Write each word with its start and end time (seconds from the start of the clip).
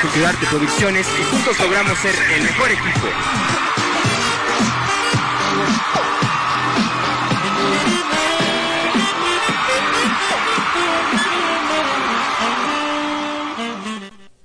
Culturarte 0.00 0.46
Producciones 0.46 1.06
y 1.18 1.22
juntos 1.24 1.58
logramos 1.58 1.98
ser 1.98 2.14
el 2.34 2.42
mejor 2.42 2.70
equipo. 2.70 3.06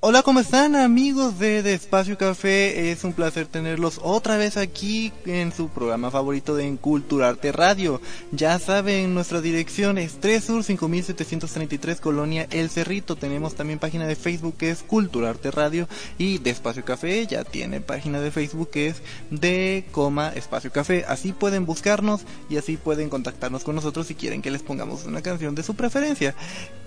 Hola, 0.08 0.22
¿cómo 0.22 0.40
están 0.40 0.76
amigos 0.76 1.40
de 1.40 1.64
Despacio 1.64 2.16
Café? 2.16 2.92
Es 2.92 3.04
un 3.04 3.14
placer 3.14 3.48
tenerlos 3.48 4.00
otra 4.04 4.38
vez 4.38 4.56
aquí 4.56 5.12
en 5.26 5.52
su 5.52 5.70
programa 5.70 6.12
favorito 6.12 6.56
de 6.56 6.78
Culturarte 6.78 7.52
Radio. 7.52 8.00
Ya 8.32 8.60
saben, 8.60 9.16
nuestra 9.16 9.42
dirección 9.42 9.98
es 9.98 10.20
3 10.20 10.44
Sur 10.44 10.64
5733 10.64 12.00
Colonia 12.00 12.46
El 12.52 12.70
Cerrito. 12.70 13.16
Tenemos 13.16 13.56
también 13.56 13.80
página 13.80 14.06
de 14.06 14.16
Facebook 14.16 14.58
que 14.58 14.70
es 14.70 14.84
Culturarte 14.84 15.50
Radio 15.50 15.88
y 16.20 16.38
Despacio 16.38 16.86
Café 16.86 17.26
ya 17.26 17.44
tiene 17.44 17.82
página 17.82 18.20
de 18.20 18.30
Facebook 18.30 18.70
que 18.70 18.86
es 18.86 18.98
de 19.32 19.86
coma 19.92 20.30
Espacio 20.36 20.72
Café. 20.72 21.04
Así 21.08 21.34
pueden 21.34 21.66
buscarnos 21.66 22.22
y 22.48 22.58
así 22.58 22.78
pueden 22.78 23.10
contactarnos 23.10 23.64
con 23.64 23.74
nosotros 23.74 24.06
si 24.06 24.14
quieren 24.14 24.44
que 24.44 24.52
les 24.52 24.62
pongamos 24.62 25.06
una 25.06 25.24
canción 25.24 25.56
de 25.56 25.64
su 25.64 25.74
preferencia. 25.74 26.36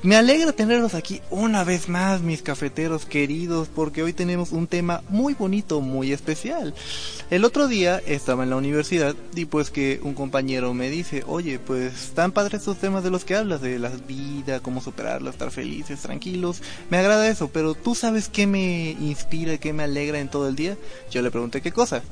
Me 0.04 0.14
alegra 0.14 0.52
tenerlos 0.52 0.94
aquí 0.94 1.20
una 1.30 1.64
vez 1.64 1.88
más, 1.88 2.20
mis 2.20 2.42
cafeteros 2.42 3.07
queridos, 3.08 3.68
porque 3.68 4.02
hoy 4.02 4.12
tenemos 4.12 4.52
un 4.52 4.66
tema 4.66 5.02
muy 5.08 5.34
bonito, 5.34 5.80
muy 5.80 6.12
especial. 6.12 6.74
El 7.30 7.44
otro 7.44 7.66
día 7.66 8.00
estaba 8.06 8.44
en 8.44 8.50
la 8.50 8.56
universidad 8.56 9.14
y 9.34 9.46
pues 9.46 9.70
que 9.70 10.00
un 10.02 10.14
compañero 10.14 10.72
me 10.74 10.90
dice, 10.90 11.24
oye, 11.26 11.58
pues 11.58 11.94
están 11.94 12.32
padres 12.32 12.62
esos 12.62 12.78
temas 12.78 13.02
de 13.02 13.10
los 13.10 13.24
que 13.24 13.36
hablas, 13.36 13.60
de 13.60 13.78
la 13.78 13.90
vida, 13.90 14.60
cómo 14.60 14.80
superarla, 14.80 15.30
estar 15.30 15.50
felices, 15.50 16.00
tranquilos. 16.00 16.62
Me 16.90 16.98
agrada 16.98 17.28
eso, 17.28 17.48
pero 17.48 17.74
tú 17.74 17.94
sabes 17.94 18.28
qué 18.28 18.46
me 18.46 18.92
inspira, 18.92 19.58
qué 19.58 19.72
me 19.72 19.82
alegra 19.82 20.20
en 20.20 20.28
todo 20.28 20.48
el 20.48 20.56
día. 20.56 20.76
Yo 21.10 21.22
le 21.22 21.30
pregunté 21.30 21.60
qué 21.60 21.72
cosa. 21.72 22.02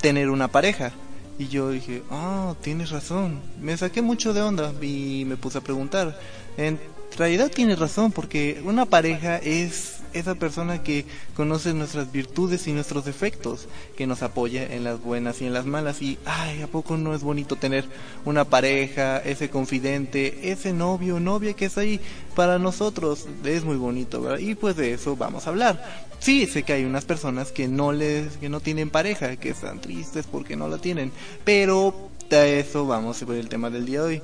Tener 0.00 0.30
una 0.30 0.48
pareja. 0.48 0.92
Y 1.38 1.48
yo 1.48 1.70
dije, 1.70 2.02
ah, 2.10 2.54
tienes 2.60 2.90
razón. 2.90 3.40
Me 3.60 3.76
saqué 3.76 4.02
mucho 4.02 4.32
de 4.32 4.42
onda 4.42 4.72
y 4.80 5.24
me 5.26 5.36
puse 5.36 5.58
a 5.58 5.62
preguntar. 5.62 6.18
En 6.56 6.78
realidad 7.16 7.50
tienes 7.50 7.78
razón, 7.78 8.12
porque 8.12 8.60
una 8.64 8.86
pareja 8.86 9.38
es 9.38 9.94
esa 10.14 10.36
persona 10.36 10.82
que 10.82 11.04
conoce 11.36 11.74
nuestras 11.74 12.10
virtudes 12.12 12.66
y 12.66 12.72
nuestros 12.72 13.04
defectos, 13.04 13.68
que 13.96 14.06
nos 14.06 14.22
apoya 14.22 14.64
en 14.72 14.84
las 14.84 15.02
buenas 15.02 15.42
y 15.42 15.46
en 15.46 15.52
las 15.52 15.66
malas. 15.66 16.00
Y, 16.00 16.18
ay, 16.24 16.62
¿a 16.62 16.66
poco 16.68 16.96
no 16.96 17.14
es 17.14 17.22
bonito 17.22 17.56
tener 17.56 17.84
una 18.24 18.44
pareja, 18.44 19.18
ese 19.18 19.50
confidente, 19.50 20.52
ese 20.52 20.72
novio, 20.72 21.20
novia 21.20 21.54
que 21.54 21.66
es 21.66 21.76
ahí 21.76 22.00
para 22.34 22.58
nosotros? 22.58 23.26
Es 23.44 23.64
muy 23.64 23.76
bonito, 23.76 24.22
¿verdad? 24.22 24.38
Y 24.38 24.54
pues 24.54 24.76
de 24.76 24.94
eso 24.94 25.16
vamos 25.16 25.46
a 25.46 25.50
hablar. 25.50 26.06
Sí, 26.20 26.46
sé 26.46 26.62
que 26.62 26.72
hay 26.72 26.84
unas 26.84 27.04
personas 27.04 27.52
que 27.52 27.68
no 27.68 27.92
les, 27.92 28.36
que 28.38 28.48
no 28.48 28.60
tienen 28.60 28.90
pareja, 28.90 29.36
que 29.36 29.50
están 29.50 29.80
tristes 29.80 30.26
porque 30.30 30.56
no 30.56 30.68
la 30.68 30.78
tienen, 30.78 31.12
pero 31.44 32.08
de 32.30 32.60
eso 32.60 32.86
vamos 32.86 33.20
a 33.20 33.26
ver 33.26 33.38
el 33.38 33.48
tema 33.48 33.68
del 33.68 33.84
día 33.84 34.00
de 34.00 34.06
hoy. 34.06 34.22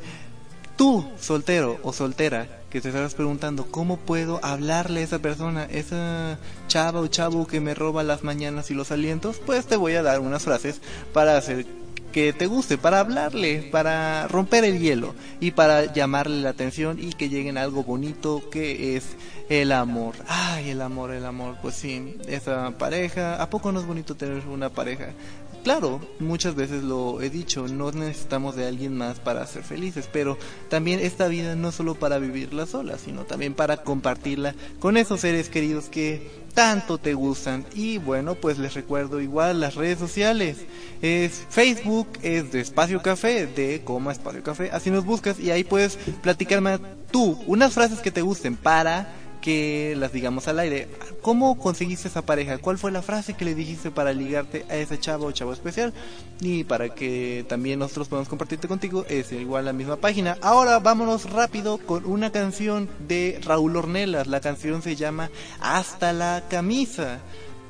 Tú, 0.77 1.04
soltero 1.20 1.78
o 1.82 1.92
soltera, 1.92 2.59
que 2.70 2.80
te 2.80 2.88
estarás 2.88 3.14
preguntando, 3.14 3.66
¿cómo 3.66 3.96
puedo 3.96 4.40
hablarle 4.44 5.00
a 5.00 5.04
esa 5.04 5.18
persona, 5.18 5.64
esa 5.64 6.38
chava 6.68 7.00
o 7.00 7.08
chavo 7.08 7.46
que 7.46 7.60
me 7.60 7.74
roba 7.74 8.04
las 8.04 8.22
mañanas 8.22 8.70
y 8.70 8.74
los 8.74 8.92
alientos? 8.92 9.40
Pues 9.44 9.66
te 9.66 9.76
voy 9.76 9.94
a 9.94 10.02
dar 10.02 10.20
unas 10.20 10.44
frases 10.44 10.80
para 11.12 11.36
hacer 11.36 11.66
que 12.12 12.32
te 12.32 12.46
guste, 12.46 12.78
para 12.78 13.00
hablarle, 13.00 13.68
para 13.70 14.26
romper 14.28 14.64
el 14.64 14.80
hielo 14.80 15.14
y 15.41 15.52
para 15.52 15.92
llamarle 15.92 16.41
la 16.41 16.50
atención 16.50 16.98
y 17.00 17.12
que 17.12 17.28
lleguen 17.28 17.58
a 17.58 17.62
algo 17.62 17.84
bonito 17.84 18.42
que 18.50 18.96
es 18.96 19.04
el 19.48 19.72
amor. 19.72 20.14
Ay, 20.28 20.70
el 20.70 20.82
amor, 20.82 21.12
el 21.12 21.24
amor, 21.24 21.56
pues 21.62 21.74
sí, 21.74 22.16
esa 22.28 22.72
pareja, 22.78 23.41
¿a 23.42 23.50
poco 23.50 23.72
no 23.72 23.80
es 23.80 23.86
bonito 23.86 24.14
tener 24.14 24.46
una 24.46 24.70
pareja? 24.70 25.08
Claro, 25.62 26.00
muchas 26.21 26.54
veces 26.54 26.82
lo 26.82 27.21
he 27.21 27.28
dicho, 27.28 27.69
no 27.69 27.93
necesitamos 27.93 28.56
de 28.56 28.66
alguien 28.66 28.97
más 28.97 29.21
para 29.21 29.47
ser 29.47 29.62
felices, 29.62 30.09
pero 30.10 30.38
también 30.71 31.00
esta 31.00 31.28
vida 31.28 31.54
no 31.54 31.71
solo 31.71 31.94
para 31.97 32.19
vivirla 32.19 32.65
sola, 32.65 32.97
sino 32.97 33.25
también 33.25 33.53
para 33.53 33.78
compartirla 33.78 34.54
con 34.78 34.97
esos 34.97 35.21
seres 35.21 35.50
queridos 35.50 35.91
que 35.91 36.31
tanto 36.54 36.97
te 36.97 37.12
gustan. 37.12 37.66
Y 37.75 37.98
bueno, 37.98 38.37
pues 38.37 38.59
les 38.59 38.72
recuerdo 38.72 39.21
igual 39.21 39.60
las 39.60 39.75
redes 39.75 39.98
sociales. 39.98 40.59
Es 41.03 41.44
Facebook, 41.50 42.09
es 42.22 42.53
de 42.53 42.60
Espacio 42.60 43.03
Café, 43.03 43.47
de 43.47 43.82
Coma 43.84 44.12
Espacio 44.12 44.42
Café, 44.42 44.71
así 44.72 44.91
nos 44.91 45.04
buscas 45.04 45.38
y 45.38 45.50
ahí 45.50 45.62
puedes 45.62 45.97
platicarme 46.22 46.78
tú 47.10 47.38
unas 47.47 47.75
frases 47.75 48.00
que 48.00 48.10
te 48.10 48.22
gusten 48.22 48.56
para 48.56 49.19
que 49.41 49.95
las 49.97 50.12
digamos 50.12 50.49
al 50.49 50.59
aire. 50.59 50.89
¿Cómo 51.23 51.59
conseguiste 51.59 52.09
esa 52.09 52.23
pareja? 52.23 52.59
¿Cuál 52.59 52.78
fue 52.78 52.93
la 52.93 53.03
frase 53.03 53.34
que 53.34 53.45
le 53.45 53.55
dijiste 53.55 53.91
para 53.91 54.12
ligarte 54.12 54.65
a 54.69 54.77
ese 54.77 54.99
chavo 54.99 55.27
o 55.27 55.33
chavo 55.33 55.53
especial? 55.53 55.93
Y 56.41 56.65
para 56.65 56.91
que 56.91 57.45
también 57.49 57.78
nosotros 57.78 58.09
podamos 58.09 58.28
compartirte 58.28 58.69
contigo, 58.69 59.05
es 59.09 59.33
igual 59.33 59.65
la 59.65 59.73
misma 59.73 59.97
página. 59.97 60.39
Ahora 60.43 60.78
vámonos 60.78 61.31
rápido 61.31 61.78
con 61.78 62.05
una 62.06 62.31
canción 62.31 62.89
de 63.06 63.41
Raúl 63.45 63.77
Ornelas. 63.77 64.27
La 64.27 64.41
canción 64.41 64.83
se 64.83 64.97
llama 64.97 65.31
Hasta 65.61 66.12
la 66.12 66.45
camisa. 66.49 67.21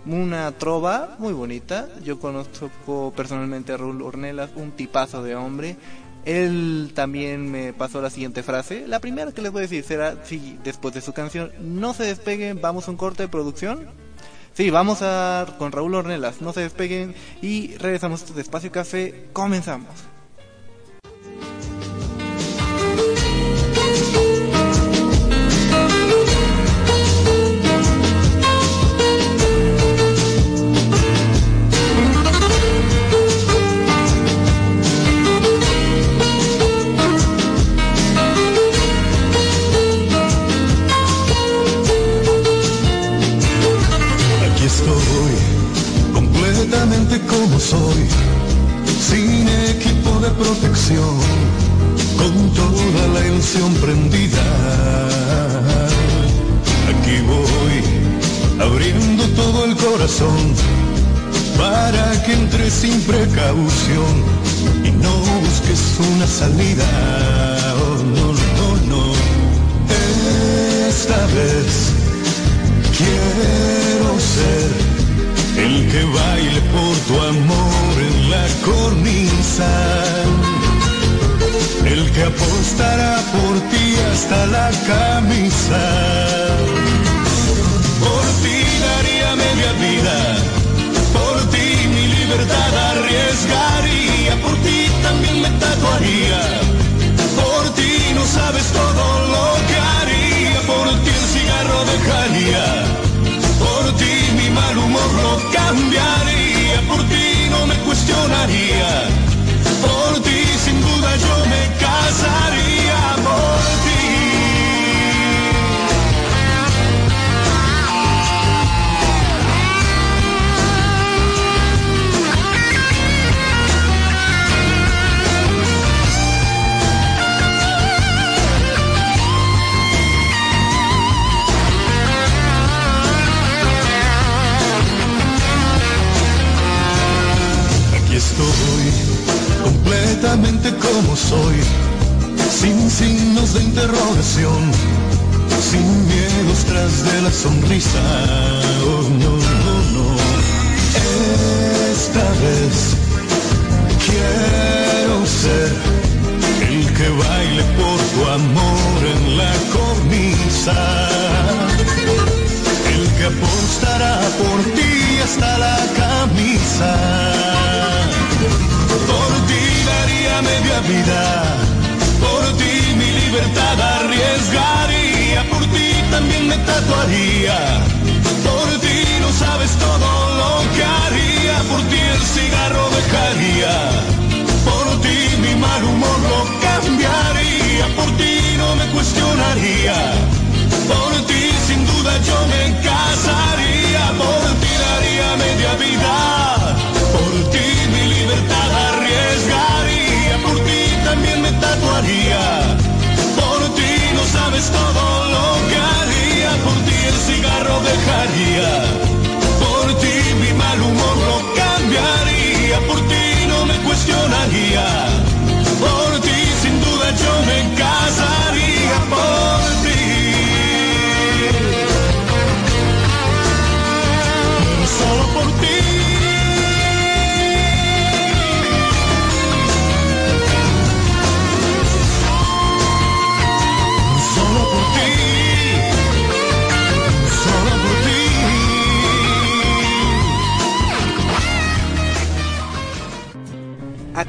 Una 0.07 0.51
trova 0.53 1.17
muy 1.19 1.33
bonita. 1.35 1.89
Yo 2.03 2.19
conozco 2.19 3.13
personalmente 3.15 3.73
a 3.73 3.77
Raúl 3.77 4.01
Ornelas, 4.03 4.51
un 4.57 4.73
tipazo 4.73 5.23
de 5.23 5.37
hombre. 5.37 5.77
Él 6.25 6.93
también 6.95 7.51
me 7.51 7.73
pasó 7.73 8.01
la 8.01 8.11
siguiente 8.11 8.43
frase. 8.43 8.87
La 8.87 9.01
primera 9.01 9.33
que 9.33 9.43
les 9.43 9.53
voy 9.53 9.61
a 9.61 9.63
decir 9.63 9.85
será, 9.85 10.17
sí, 10.25 10.59
después 10.63 10.95
de 10.95 11.01
su 11.01 11.13
canción, 11.13 11.53
no 11.61 11.95
se 11.95 12.05
despeguen, 12.05 12.61
vamos 12.61 12.89
a 12.89 12.91
un 12.91 12.97
corte 12.97 13.25
de 13.25 13.29
producción. 13.29 13.87
Sí, 14.53 14.71
vamos 14.71 14.99
a 15.03 15.47
con 15.59 15.73
Raúl 15.73 15.95
Ornelas, 15.95 16.41
no 16.41 16.53
se 16.53 16.61
despeguen 16.61 17.15
y 17.41 17.77
regresamos 17.77 18.25
a 18.31 18.41
Espacio 18.41 18.73
Café, 18.73 19.29
comenzamos. 19.33 20.10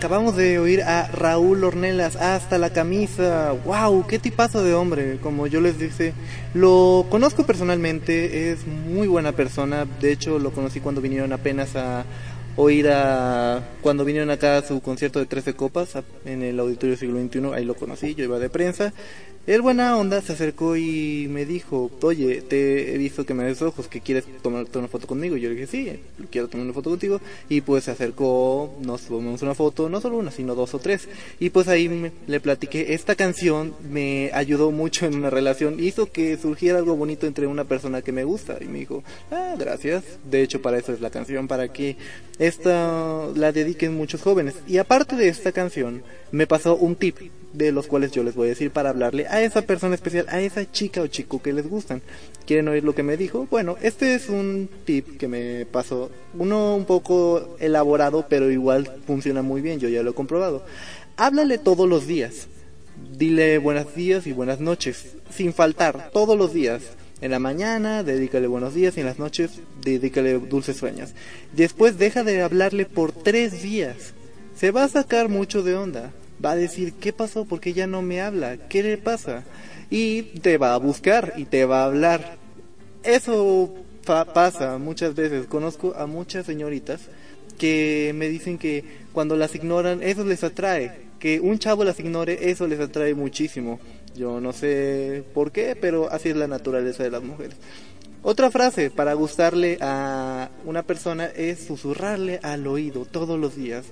Acabamos 0.01 0.35
de 0.35 0.57
oír 0.57 0.81
a 0.81 1.05
Raúl 1.11 1.63
Ornelas 1.63 2.15
hasta 2.15 2.57
la 2.57 2.71
camisa. 2.71 3.51
¡Wow! 3.51 4.07
¡Qué 4.07 4.17
tipazo 4.17 4.63
de 4.63 4.73
hombre! 4.73 5.19
Como 5.21 5.45
yo 5.45 5.61
les 5.61 5.77
dije, 5.77 6.13
lo 6.55 7.05
conozco 7.07 7.45
personalmente, 7.45 8.51
es 8.51 8.65
muy 8.65 9.07
buena 9.07 9.33
persona. 9.33 9.85
De 9.85 10.11
hecho, 10.11 10.39
lo 10.39 10.53
conocí 10.53 10.79
cuando 10.79 11.01
vinieron 11.01 11.33
apenas 11.33 11.75
a 11.75 12.03
oír 12.55 12.87
a. 12.89 13.61
Cuando 13.81 14.05
vinieron 14.05 14.29
acá 14.29 14.57
a 14.57 14.61
su 14.67 14.81
concierto 14.81 15.19
de 15.19 15.25
13 15.25 15.53
copas 15.55 15.93
en 16.25 16.43
el 16.43 16.59
Auditorio 16.59 16.95
Siglo 16.97 17.19
XXI. 17.21 17.53
Ahí 17.53 17.65
lo 17.65 17.75
conocí, 17.75 18.15
yo 18.15 18.23
iba 18.23 18.39
de 18.39 18.49
prensa. 18.49 18.93
Él, 19.47 19.63
buena 19.63 19.97
onda, 19.97 20.21
se 20.21 20.33
acercó 20.33 20.75
y 20.77 21.25
me 21.27 21.47
dijo: 21.47 21.89
Oye, 22.03 22.43
te 22.43 22.93
he 22.93 22.97
visto 22.99 23.25
que 23.25 23.33
me 23.33 23.43
des 23.43 23.63
ojos, 23.63 23.87
que 23.87 23.99
quieres 23.99 24.23
tomarte 24.43 24.77
una 24.77 24.87
foto 24.87 25.07
conmigo. 25.07 25.35
Yo 25.35 25.49
le 25.49 25.55
dije: 25.55 25.65
Sí, 25.67 25.99
quiero 26.29 26.47
tomar 26.47 26.65
una 26.65 26.75
foto 26.75 26.91
contigo. 26.91 27.19
Y 27.49 27.61
pues 27.61 27.85
se 27.85 27.91
acercó, 27.91 28.71
nos 28.81 29.01
tomamos 29.01 29.41
una 29.41 29.55
foto, 29.55 29.89
no 29.89 29.99
solo 29.99 30.17
una, 30.17 30.29
sino 30.29 30.53
dos 30.53 30.75
o 30.75 30.79
tres. 30.79 31.09
Y 31.39 31.49
pues 31.49 31.67
ahí 31.69 31.89
me- 31.89 32.11
le 32.27 32.39
platiqué: 32.39 32.93
Esta 32.93 33.15
canción 33.15 33.73
me 33.89 34.29
ayudó 34.35 34.69
mucho 34.69 35.07
en 35.07 35.15
una 35.15 35.31
relación, 35.31 35.83
hizo 35.83 36.11
que 36.11 36.37
surgiera 36.37 36.77
algo 36.77 36.95
bonito 36.95 37.25
entre 37.25 37.47
una 37.47 37.63
persona 37.63 38.03
que 38.03 38.11
me 38.11 38.23
gusta. 38.25 38.59
Y 38.61 38.65
me 38.65 38.77
dijo: 38.77 39.03
Ah, 39.31 39.55
gracias. 39.57 40.03
De 40.29 40.43
hecho, 40.43 40.61
para 40.61 40.77
eso 40.77 40.93
es 40.93 41.01
la 41.01 41.09
canción, 41.09 41.47
para 41.47 41.73
que 41.73 41.97
esta 42.41 43.27
la 43.35 43.51
dediquen 43.51 43.95
muchos 43.95 44.23
jóvenes. 44.23 44.55
Y 44.67 44.79
aparte 44.79 45.15
de 45.15 45.27
esta 45.27 45.51
canción, 45.51 46.01
me 46.31 46.47
pasó 46.47 46.75
un 46.75 46.95
tip 46.95 47.17
de 47.53 47.71
los 47.71 47.85
cuales 47.85 48.11
yo 48.11 48.23
les 48.23 48.33
voy 48.33 48.47
a 48.47 48.49
decir 48.49 48.71
para 48.71 48.89
hablarle 48.89 49.27
a 49.27 49.43
esa 49.43 49.61
persona 49.61 49.93
especial, 49.93 50.25
a 50.27 50.41
esa 50.41 50.69
chica 50.71 51.01
o 51.01 51.07
chico 51.07 51.39
que 51.39 51.53
les 51.53 51.69
gustan. 51.69 52.01
¿Quieren 52.47 52.67
oír 52.67 52.83
lo 52.83 52.95
que 52.95 53.03
me 53.03 53.15
dijo? 53.15 53.47
Bueno, 53.51 53.77
este 53.83 54.15
es 54.15 54.27
un 54.27 54.67
tip 54.85 55.17
que 55.17 55.27
me 55.27 55.67
pasó, 55.67 56.09
uno 56.33 56.75
un 56.75 56.85
poco 56.85 57.55
elaborado, 57.59 58.25
pero 58.27 58.49
igual 58.49 58.91
funciona 59.05 59.43
muy 59.43 59.61
bien, 59.61 59.79
yo 59.79 59.87
ya 59.87 60.01
lo 60.01 60.11
he 60.11 60.15
comprobado. 60.15 60.63
Háblale 61.17 61.59
todos 61.59 61.87
los 61.87 62.07
días. 62.07 62.47
Dile 63.17 63.59
buenos 63.59 63.93
días 63.93 64.25
y 64.25 64.31
buenas 64.31 64.59
noches, 64.59 65.13
sin 65.29 65.53
faltar, 65.53 66.09
todos 66.11 66.35
los 66.35 66.53
días. 66.53 66.81
En 67.21 67.29
la 67.31 67.39
mañana, 67.39 68.03
dedícale 68.03 68.47
buenos 68.47 68.73
días 68.73 68.97
y 68.97 69.01
en 69.01 69.05
las 69.05 69.19
noches, 69.19 69.51
dedícale 69.83 70.39
dulces 70.39 70.77
sueños. 70.77 71.11
Después 71.53 71.97
deja 71.99 72.23
de 72.23 72.41
hablarle 72.41 72.85
por 72.85 73.11
tres 73.11 73.61
días. 73.61 74.13
Se 74.55 74.71
va 74.71 74.85
a 74.85 74.89
sacar 74.89 75.29
mucho 75.29 75.61
de 75.61 75.75
onda. 75.75 76.11
Va 76.43 76.51
a 76.51 76.55
decir, 76.55 76.93
¿qué 76.93 77.13
pasó? 77.13 77.45
¿Por 77.45 77.59
qué 77.59 77.73
ya 77.73 77.85
no 77.85 78.01
me 78.01 78.21
habla? 78.21 78.57
¿Qué 78.67 78.81
le 78.81 78.97
pasa? 78.97 79.43
Y 79.91 80.23
te 80.41 80.57
va 80.57 80.73
a 80.73 80.77
buscar 80.77 81.33
y 81.37 81.45
te 81.45 81.65
va 81.65 81.83
a 81.83 81.85
hablar. 81.85 82.37
Eso 83.03 83.71
pa- 84.03 84.25
pasa 84.33 84.79
muchas 84.79 85.13
veces. 85.13 85.45
Conozco 85.45 85.93
a 85.95 86.07
muchas 86.07 86.47
señoritas 86.47 87.01
que 87.59 88.13
me 88.15 88.29
dicen 88.29 88.57
que 88.57 88.83
cuando 89.13 89.35
las 89.35 89.53
ignoran, 89.53 90.01
eso 90.01 90.23
les 90.23 90.43
atrae. 90.43 91.11
Que 91.19 91.39
un 91.39 91.59
chavo 91.59 91.83
las 91.83 91.99
ignore, 91.99 92.49
eso 92.49 92.65
les 92.65 92.79
atrae 92.79 93.13
muchísimo. 93.13 93.79
Yo 94.15 94.41
no 94.41 94.53
sé 94.53 95.23
por 95.33 95.51
qué, 95.51 95.77
pero 95.79 96.11
así 96.11 96.29
es 96.29 96.35
la 96.35 96.47
naturaleza 96.47 97.03
de 97.03 97.11
las 97.11 97.23
mujeres. 97.23 97.55
Otra 98.23 98.51
frase 98.51 98.91
para 98.91 99.13
gustarle 99.13 99.77
a 99.81 100.49
una 100.65 100.83
persona 100.83 101.25
es 101.25 101.65
susurrarle 101.65 102.39
al 102.43 102.67
oído 102.67 103.05
todos 103.05 103.39
los 103.39 103.55
días. 103.55 103.85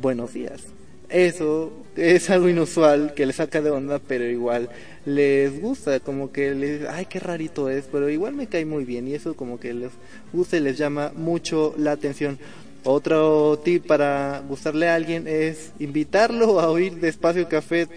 Buenos 0.00 0.32
días. 0.32 0.64
Eso 1.08 1.72
es 1.96 2.28
algo 2.28 2.48
inusual 2.48 3.14
que 3.14 3.24
les 3.24 3.36
saca 3.36 3.62
de 3.62 3.70
onda, 3.70 3.98
pero 3.98 4.24
igual 4.24 4.68
les 5.06 5.60
gusta, 5.60 6.00
como 6.00 6.32
que 6.32 6.54
les, 6.54 6.88
ay, 6.88 7.06
qué 7.06 7.18
rarito 7.18 7.70
es, 7.70 7.86
pero 7.90 8.10
igual 8.10 8.34
me 8.34 8.46
cae 8.46 8.66
muy 8.66 8.84
bien 8.84 9.08
y 9.08 9.14
eso 9.14 9.34
como 9.34 9.58
que 9.58 9.72
les 9.72 9.90
gusta 10.32 10.58
y 10.58 10.60
les 10.60 10.76
llama 10.76 11.12
mucho 11.14 11.74
la 11.78 11.92
atención. 11.92 12.38
Otro 12.84 13.58
tip 13.64 13.86
para 13.86 14.42
gustarle 14.48 14.88
a 14.88 14.96
alguien 14.96 15.26
es 15.26 15.72
invitarlo 15.78 16.60
a 16.60 16.68
oír 16.68 16.94
Despacio 16.96 17.48
Café 17.48 17.88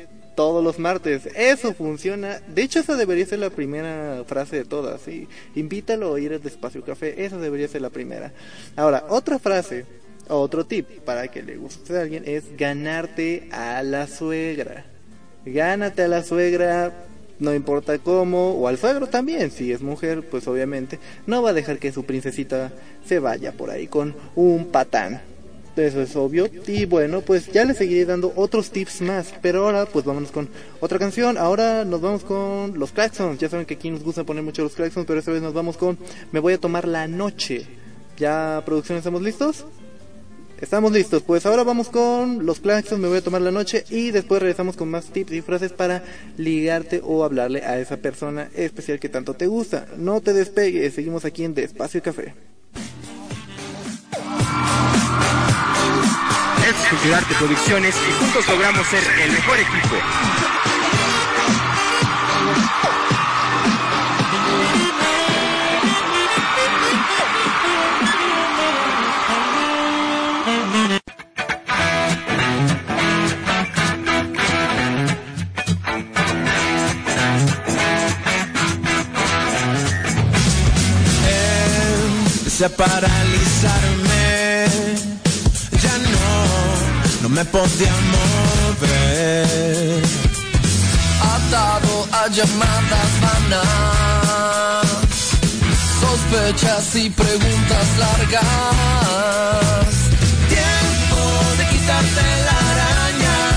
todos 0.41 0.63
los 0.63 0.79
martes. 0.79 1.27
Eso 1.35 1.71
funciona. 1.75 2.41
De 2.47 2.63
hecho, 2.63 2.79
esa 2.79 2.95
debería 2.95 3.27
ser 3.27 3.37
la 3.37 3.51
primera 3.51 4.23
frase 4.25 4.55
de 4.55 4.65
todas. 4.65 4.99
¿sí? 5.01 5.27
Invítalo 5.53 6.07
a 6.07 6.11
oír 6.13 6.41
Despacio 6.41 6.83
Café. 6.83 7.23
Esa 7.23 7.37
debería 7.37 7.67
ser 7.67 7.83
la 7.83 7.91
primera. 7.91 8.33
Ahora, 8.75 9.05
otra 9.09 9.37
frase, 9.37 9.85
otro 10.27 10.65
tip 10.65 10.87
para 11.01 11.27
que 11.27 11.43
le 11.43 11.57
guste 11.57 11.95
a 11.95 12.01
alguien 12.01 12.23
es 12.25 12.57
ganarte 12.57 13.49
a 13.51 13.83
la 13.83 14.07
suegra. 14.07 14.85
Gánate 15.45 16.01
a 16.01 16.07
la 16.07 16.23
suegra, 16.23 16.91
no 17.37 17.53
importa 17.53 17.99
cómo, 17.99 18.53
o 18.53 18.67
al 18.67 18.79
suegro 18.79 19.05
también, 19.05 19.51
si 19.51 19.71
es 19.71 19.83
mujer, 19.83 20.23
pues 20.27 20.47
obviamente 20.47 20.97
no 21.27 21.43
va 21.43 21.51
a 21.51 21.53
dejar 21.53 21.77
que 21.77 21.91
su 21.91 22.03
princesita 22.03 22.71
se 23.05 23.19
vaya 23.19 23.51
por 23.51 23.69
ahí 23.69 23.85
con 23.85 24.15
un 24.35 24.71
patán. 24.71 25.21
Eso 25.75 26.01
es 26.01 26.15
obvio. 26.15 26.49
Y 26.67 26.85
bueno, 26.85 27.21
pues 27.21 27.51
ya 27.51 27.65
les 27.65 27.77
seguiré 27.77 28.05
dando 28.05 28.33
otros 28.35 28.71
tips 28.71 29.01
más. 29.01 29.33
Pero 29.41 29.65
ahora, 29.65 29.85
pues 29.85 30.05
vámonos 30.05 30.31
con 30.31 30.49
otra 30.79 30.99
canción. 30.99 31.37
Ahora 31.37 31.85
nos 31.85 32.01
vamos 32.01 32.23
con 32.23 32.77
los 32.77 32.91
Claxons. 32.91 33.39
Ya 33.39 33.49
saben 33.49 33.65
que 33.65 33.75
aquí 33.75 33.89
nos 33.89 34.03
gusta 34.03 34.23
poner 34.23 34.43
mucho 34.43 34.63
los 34.63 34.73
Claxons, 34.73 35.05
pero 35.05 35.19
esta 35.19 35.31
vez 35.31 35.41
nos 35.41 35.53
vamos 35.53 35.77
con 35.77 35.97
Me 36.31 36.39
voy 36.39 36.53
a 36.53 36.57
tomar 36.57 36.87
la 36.87 37.07
noche. 37.07 37.65
¿Ya, 38.17 38.61
producción, 38.65 38.97
estamos 38.97 39.21
listos? 39.21 39.65
Estamos 40.61 40.91
listos, 40.91 41.23
pues 41.23 41.47
ahora 41.47 41.63
vamos 41.63 41.89
con 41.89 42.45
los 42.45 42.59
claxons, 42.59 43.01
me 43.01 43.07
voy 43.07 43.17
a 43.17 43.23
tomar 43.23 43.41
la 43.41 43.49
noche 43.49 43.83
y 43.89 44.11
después 44.11 44.43
regresamos 44.43 44.77
con 44.77 44.89
más 44.89 45.05
tips 45.05 45.31
y 45.31 45.41
frases 45.41 45.73
para 45.73 46.03
ligarte 46.37 47.01
o 47.03 47.23
hablarle 47.23 47.63
a 47.63 47.79
esa 47.79 47.97
persona 47.97 48.47
especial 48.55 48.99
que 48.99 49.09
tanto 49.09 49.33
te 49.33 49.47
gusta. 49.47 49.87
No 49.97 50.21
te 50.21 50.33
despegues, 50.33 50.93
seguimos 50.93 51.25
aquí 51.25 51.45
en 51.45 51.55
Despacio 51.55 52.03
Café. 52.03 52.50
Expo 56.71 56.95
Ciudadarte 57.01 57.35
Producciones 57.35 57.95
y 58.07 58.13
juntos 58.13 58.47
logramos 58.47 58.87
ser 58.87 59.03
el 59.19 59.31
mejor 59.33 59.59
equipo. 59.59 59.97
Me 87.31 87.43
podía 87.45 87.93
mover. 88.13 90.01
Atado 91.35 92.07
a 92.11 92.27
llamadas 92.27 93.11
vanas, 93.25 94.87
sospechas 96.01 96.95
y 96.95 97.09
preguntas 97.09 97.87
largas. 97.97 99.95
Tiempo 100.49 101.21
de 101.57 101.63
quitarte 101.71 102.23
las 102.47 102.63
arañas, 102.71 103.53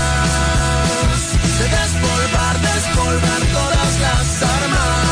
de 1.59 1.65
despolvar, 1.77 2.55
despolvar 2.61 3.41
todas 3.53 3.91
las 4.05 4.27
armas. 4.43 5.04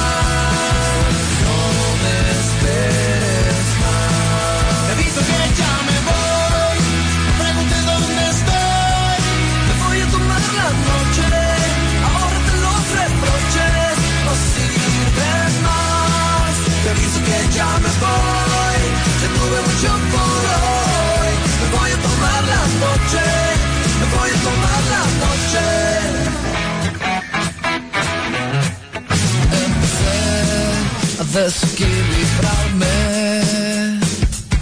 Desequilibrarme. 31.44 34.00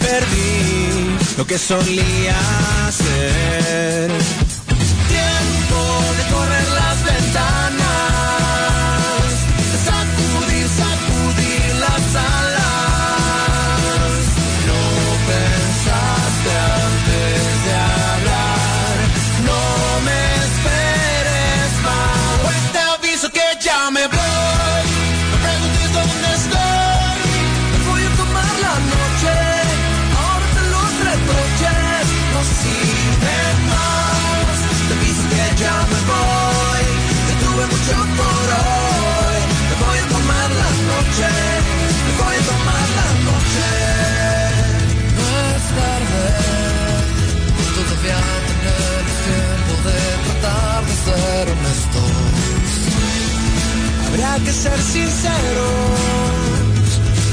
Perdí 0.00 1.16
lo 1.36 1.46
que 1.46 1.56
solía 1.56 2.36
ser 54.62 54.80
sinceros 54.80 55.98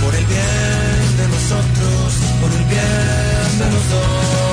por 0.02 0.16
el 0.16 0.26
bien 0.26 1.18
de 1.20 1.28
nosotros, 1.28 2.14
por 2.42 2.52
el 2.52 2.66
bien 2.74 3.60
de 3.60 3.66
los 3.74 3.86
dos. 3.94 4.50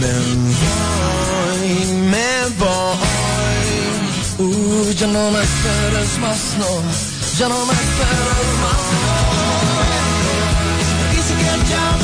Me 0.00 0.12
voy, 0.60 1.70
me 2.12 2.32
voy. 2.58 3.70
Uh, 4.38 4.92
ya 4.92 5.06
no 5.06 5.30
me 5.30 5.42
esperes 5.42 6.18
más, 6.20 6.40
no, 6.58 6.70
ya 7.38 7.48
no 7.48 7.64
me 7.64 7.72
esperes 7.72 8.48
más, 8.62 8.82
no. 8.92 9.14
Que 11.12 11.20
ya 11.70 12.03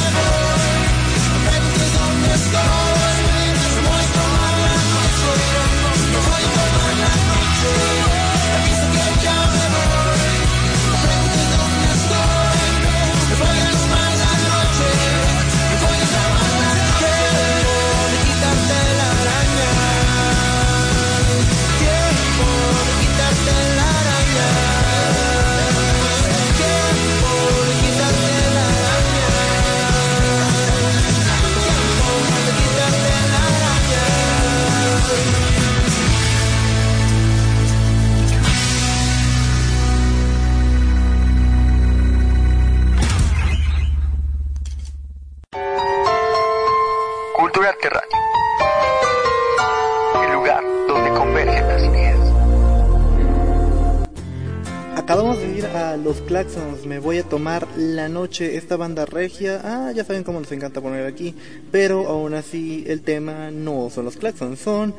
Claxons, 56.31 56.87
me 56.87 57.01
voy 57.01 57.19
a 57.19 57.25
tomar 57.25 57.67
la 57.77 58.09
noche, 58.09 58.57
esta 58.57 58.77
banda 58.77 59.05
regia, 59.05 59.61
ah, 59.65 59.91
ya 59.91 60.05
saben 60.05 60.23
cómo 60.23 60.39
nos 60.39 60.53
encanta 60.53 60.81
poner 60.81 61.05
aquí, 61.05 61.35
pero 61.73 62.07
aún 62.07 62.35
así 62.35 62.85
el 62.87 63.03
tema 63.03 63.51
no 63.51 63.91
son 63.91 64.05
los 64.05 64.17
Claxons, 64.17 64.61
son 64.61 64.95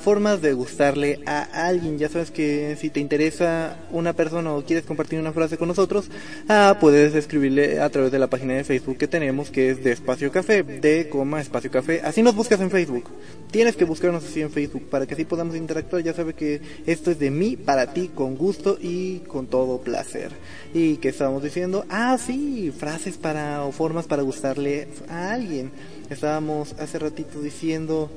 formas 0.00 0.40
de 0.40 0.52
gustarle 0.52 1.20
a 1.26 1.66
alguien, 1.66 1.98
ya 1.98 2.08
sabes 2.08 2.30
que 2.30 2.76
si 2.80 2.88
te 2.88 3.00
interesa 3.00 3.76
una 3.90 4.14
persona 4.14 4.54
o 4.54 4.62
quieres 4.64 4.86
compartir 4.86 5.18
una 5.20 5.32
frase 5.32 5.58
con 5.58 5.68
nosotros, 5.68 6.10
ah, 6.48 6.78
puedes 6.80 7.14
escribirle 7.14 7.80
a 7.80 7.90
través 7.90 8.10
de 8.10 8.18
la 8.18 8.28
página 8.28 8.54
de 8.54 8.64
Facebook 8.64 8.96
que 8.96 9.06
tenemos, 9.06 9.50
que 9.50 9.70
es 9.70 9.84
de 9.84 9.92
Espacio 9.92 10.32
Café, 10.32 10.62
de 10.62 11.08
coma 11.10 11.40
Espacio 11.40 11.70
Café, 11.70 12.00
así 12.02 12.22
nos 12.22 12.34
buscas 12.34 12.60
en 12.60 12.70
Facebook, 12.70 13.04
tienes 13.50 13.76
que 13.76 13.84
buscarnos 13.84 14.24
así 14.24 14.40
en 14.40 14.50
Facebook 14.50 14.88
para 14.88 15.06
que 15.06 15.14
así 15.14 15.24
podamos 15.24 15.54
interactuar, 15.56 16.02
ya 16.02 16.14
sabe 16.14 16.34
que 16.34 16.62
esto 16.86 17.10
es 17.10 17.18
de 17.18 17.30
mí, 17.30 17.56
para 17.56 17.92
ti, 17.92 18.10
con 18.14 18.36
gusto 18.36 18.78
y 18.80 19.18
con 19.20 19.46
todo 19.46 19.80
placer. 19.80 20.30
Y 20.72 20.96
que 20.96 21.08
estábamos 21.08 21.42
diciendo, 21.42 21.84
ah, 21.88 22.16
sí, 22.18 22.72
frases 22.76 23.18
para 23.18 23.64
o 23.64 23.72
formas 23.72 24.06
para 24.06 24.22
gustarle 24.22 24.88
a 25.08 25.32
alguien. 25.32 25.70
Estábamos 26.08 26.74
hace 26.78 26.98
ratito 26.98 27.40
diciendo 27.40 28.10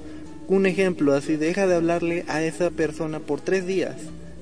un 0.47 0.65
ejemplo 0.65 1.13
así, 1.13 1.35
deja 1.35 1.67
de 1.67 1.75
hablarle 1.75 2.25
a 2.27 2.43
esa 2.43 2.69
persona 2.71 3.19
por 3.19 3.41
tres 3.41 3.65
días. 3.65 3.95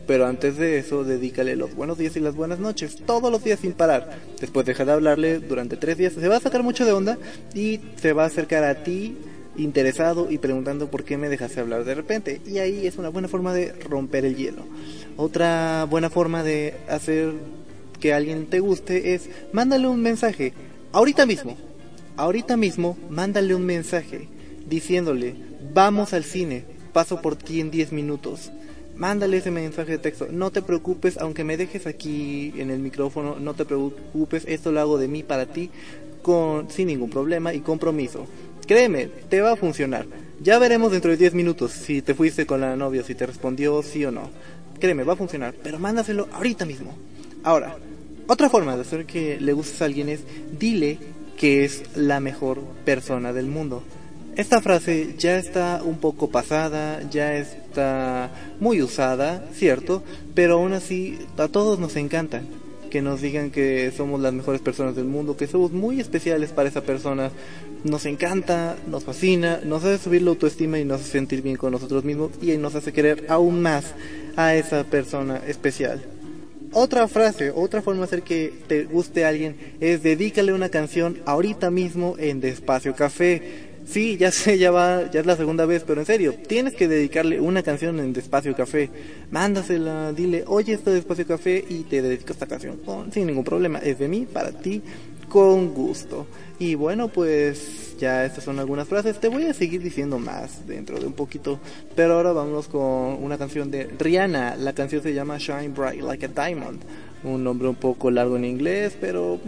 Pero 0.07 0.25
antes 0.25 0.57
de 0.57 0.77
eso, 0.77 1.03
dedícale 1.03 1.55
los 1.55 1.75
buenos 1.75 1.97
días 1.97 2.15
y 2.17 2.19
las 2.19 2.35
buenas 2.35 2.59
noches, 2.59 2.97
todos 3.05 3.31
los 3.31 3.43
días 3.43 3.59
sin 3.59 3.73
parar. 3.73 4.17
Después 4.39 4.65
deja 4.65 4.83
de 4.83 4.91
hablarle 4.91 5.39
durante 5.39 5.77
tres 5.77 5.97
días, 5.97 6.13
se 6.13 6.27
va 6.27 6.37
a 6.37 6.41
sacar 6.41 6.63
mucho 6.63 6.85
de 6.85 6.91
onda 6.91 7.17
y 7.53 7.79
se 7.95 8.13
va 8.13 8.23
a 8.23 8.27
acercar 8.27 8.63
a 8.63 8.83
ti 8.83 9.15
interesado 9.57 10.31
y 10.31 10.37
preguntando 10.37 10.89
por 10.89 11.03
qué 11.03 11.17
me 11.17 11.29
dejaste 11.29 11.59
hablar 11.59 11.83
de 11.83 11.95
repente. 11.95 12.41
Y 12.45 12.57
ahí 12.57 12.87
es 12.87 12.97
una 12.97 13.09
buena 13.09 13.27
forma 13.27 13.53
de 13.53 13.73
romper 13.73 14.25
el 14.25 14.35
hielo. 14.35 14.63
Otra 15.17 15.85
buena 15.89 16.09
forma 16.09 16.43
de 16.43 16.75
hacer 16.89 17.33
que 17.99 18.13
alguien 18.13 18.47
te 18.47 18.59
guste 18.59 19.13
es 19.13 19.29
mándale 19.53 19.87
un 19.87 20.01
mensaje. 20.01 20.53
Ahorita 20.91 21.25
mismo, 21.25 21.57
ahorita 22.17 22.57
mismo, 22.57 22.97
mándale 23.09 23.55
un 23.55 23.65
mensaje 23.65 24.27
diciéndole, 24.67 25.35
vamos 25.73 26.13
al 26.13 26.23
cine, 26.23 26.63
paso 26.93 27.21
por 27.21 27.35
ti 27.35 27.59
en 27.59 27.71
10 27.71 27.91
minutos. 27.91 28.51
Mándale 28.95 29.37
ese 29.37 29.51
mensaje 29.51 29.93
de 29.93 29.97
texto. 29.97 30.27
No 30.29 30.51
te 30.51 30.61
preocupes, 30.61 31.17
aunque 31.17 31.43
me 31.43 31.57
dejes 31.57 31.87
aquí 31.87 32.53
en 32.57 32.69
el 32.69 32.79
micrófono, 32.79 33.37
no 33.39 33.53
te 33.53 33.65
preocupes, 33.65 34.43
esto 34.47 34.71
lo 34.71 34.79
hago 34.79 34.97
de 34.97 35.07
mí 35.07 35.23
para 35.23 35.45
ti, 35.47 35.71
con, 36.21 36.69
sin 36.69 36.87
ningún 36.87 37.09
problema 37.09 37.53
y 37.53 37.61
compromiso. 37.61 38.27
Créeme, 38.67 39.07
te 39.29 39.41
va 39.41 39.53
a 39.53 39.55
funcionar. 39.55 40.05
Ya 40.41 40.59
veremos 40.59 40.91
dentro 40.91 41.11
de 41.11 41.17
10 41.17 41.33
minutos 41.33 41.71
si 41.71 42.01
te 42.01 42.15
fuiste 42.15 42.45
con 42.45 42.61
la 42.61 42.75
novia, 42.75 43.03
si 43.03 43.15
te 43.15 43.25
respondió 43.25 43.81
sí 43.83 44.05
o 44.05 44.11
no. 44.11 44.29
Créeme, 44.79 45.03
va 45.03 45.13
a 45.13 45.17
funcionar, 45.17 45.53
pero 45.61 45.79
mándaselo 45.79 46.27
ahorita 46.33 46.65
mismo. 46.65 46.95
Ahora, 47.43 47.77
otra 48.27 48.49
forma 48.49 48.75
de 48.75 48.81
hacer 48.81 49.05
que 49.05 49.39
le 49.39 49.53
gustes 49.53 49.81
a 49.81 49.85
alguien 49.85 50.09
es 50.09 50.21
dile 50.57 50.99
que 51.37 51.63
es 51.63 51.83
la 51.95 52.19
mejor 52.19 52.59
persona 52.85 53.33
del 53.33 53.47
mundo. 53.47 53.83
Esta 54.37 54.61
frase 54.61 55.15
ya 55.17 55.37
está 55.37 55.81
un 55.83 55.97
poco 55.97 56.29
pasada, 56.29 57.01
ya 57.09 57.35
está 57.35 58.31
muy 58.59 58.81
usada, 58.81 59.45
cierto, 59.53 60.03
pero 60.33 60.53
aún 60.53 60.73
así 60.73 61.19
a 61.37 61.49
todos 61.49 61.79
nos 61.79 61.95
encanta 61.97 62.41
que 62.91 63.01
nos 63.01 63.21
digan 63.21 63.49
que 63.49 63.91
somos 63.95 64.21
las 64.21 64.33
mejores 64.33 64.61
personas 64.61 64.95
del 64.95 65.05
mundo, 65.05 65.35
que 65.35 65.47
somos 65.47 65.71
muy 65.71 65.99
especiales 65.99 66.51
para 66.51 66.69
esa 66.69 66.81
persona. 66.81 67.31
Nos 67.83 68.05
encanta, 68.05 68.75
nos 68.85 69.05
fascina, 69.05 69.61
nos 69.63 69.83
hace 69.83 70.03
subir 70.03 70.21
la 70.21 70.29
autoestima 70.29 70.77
y 70.77 70.85
nos 70.85 71.01
hace 71.01 71.11
sentir 71.11 71.41
bien 71.41 71.55
con 71.55 71.71
nosotros 71.71 72.03
mismos 72.03 72.31
y 72.41 72.55
nos 72.57 72.75
hace 72.75 72.93
querer 72.93 73.25
aún 73.29 73.61
más 73.61 73.95
a 74.35 74.53
esa 74.55 74.83
persona 74.83 75.41
especial. 75.47 76.03
Otra 76.73 77.07
frase, 77.07 77.51
otra 77.51 77.81
forma 77.81 78.01
de 78.01 78.05
hacer 78.05 78.21
que 78.21 78.53
te 78.67 78.83
guste 78.83 79.25
alguien 79.25 79.55
es 79.79 80.03
dedícale 80.03 80.53
una 80.53 80.69
canción 80.69 81.17
ahorita 81.25 81.71
mismo 81.71 82.15
en 82.17 82.39
Despacio 82.39 82.95
Café. 82.95 83.70
Sí, 83.85 84.17
ya 84.17 84.31
sé, 84.31 84.57
ya 84.57 84.71
va, 84.71 85.09
ya 85.11 85.19
es 85.19 85.25
la 85.25 85.35
segunda 85.35 85.65
vez, 85.65 85.83
pero 85.85 85.99
en 85.99 86.05
serio, 86.05 86.33
tienes 86.47 86.73
que 86.75 86.87
dedicarle 86.87 87.41
una 87.41 87.63
canción 87.63 87.99
en 87.99 88.13
Despacio 88.13 88.55
Café. 88.55 88.89
Mándasela, 89.31 90.13
dile, 90.13 90.43
oye, 90.47 90.73
esto 90.73 90.91
Despacio 90.91 91.27
Café 91.27 91.63
y 91.67 91.83
te 91.83 92.01
dedico 92.01 92.31
esta 92.31 92.47
canción 92.47 92.79
sin 93.11 93.27
ningún 93.27 93.43
problema. 93.43 93.79
Es 93.79 93.99
de 93.99 94.07
mí, 94.07 94.27
para 94.31 94.51
ti, 94.51 94.81
con 95.27 95.73
gusto. 95.73 96.27
Y 96.59 96.75
bueno, 96.75 97.07
pues 97.07 97.97
ya 97.97 98.25
estas 98.25 98.43
son 98.43 98.59
algunas 98.59 98.87
frases. 98.87 99.19
Te 99.19 99.29
voy 99.29 99.45
a 99.45 99.53
seguir 99.53 99.81
diciendo 99.81 100.19
más 100.19 100.67
dentro 100.67 100.99
de 100.99 101.07
un 101.07 101.13
poquito. 101.13 101.59
Pero 101.95 102.15
ahora 102.15 102.33
vamos 102.33 102.67
con 102.67 102.81
una 102.81 103.37
canción 103.37 103.71
de 103.71 103.89
Rihanna. 103.97 104.57
La 104.57 104.73
canción 104.73 105.01
se 105.01 105.13
llama 105.13 105.37
Shine 105.37 105.69
Bright 105.69 106.01
Like 106.01 106.25
a 106.25 106.29
Diamond. 106.29 106.81
Un 107.23 107.43
nombre 107.43 107.67
un 107.67 107.75
poco 107.75 108.09
largo 108.09 108.35
en 108.35 108.45
inglés, 108.45 108.97
pero 108.99 109.39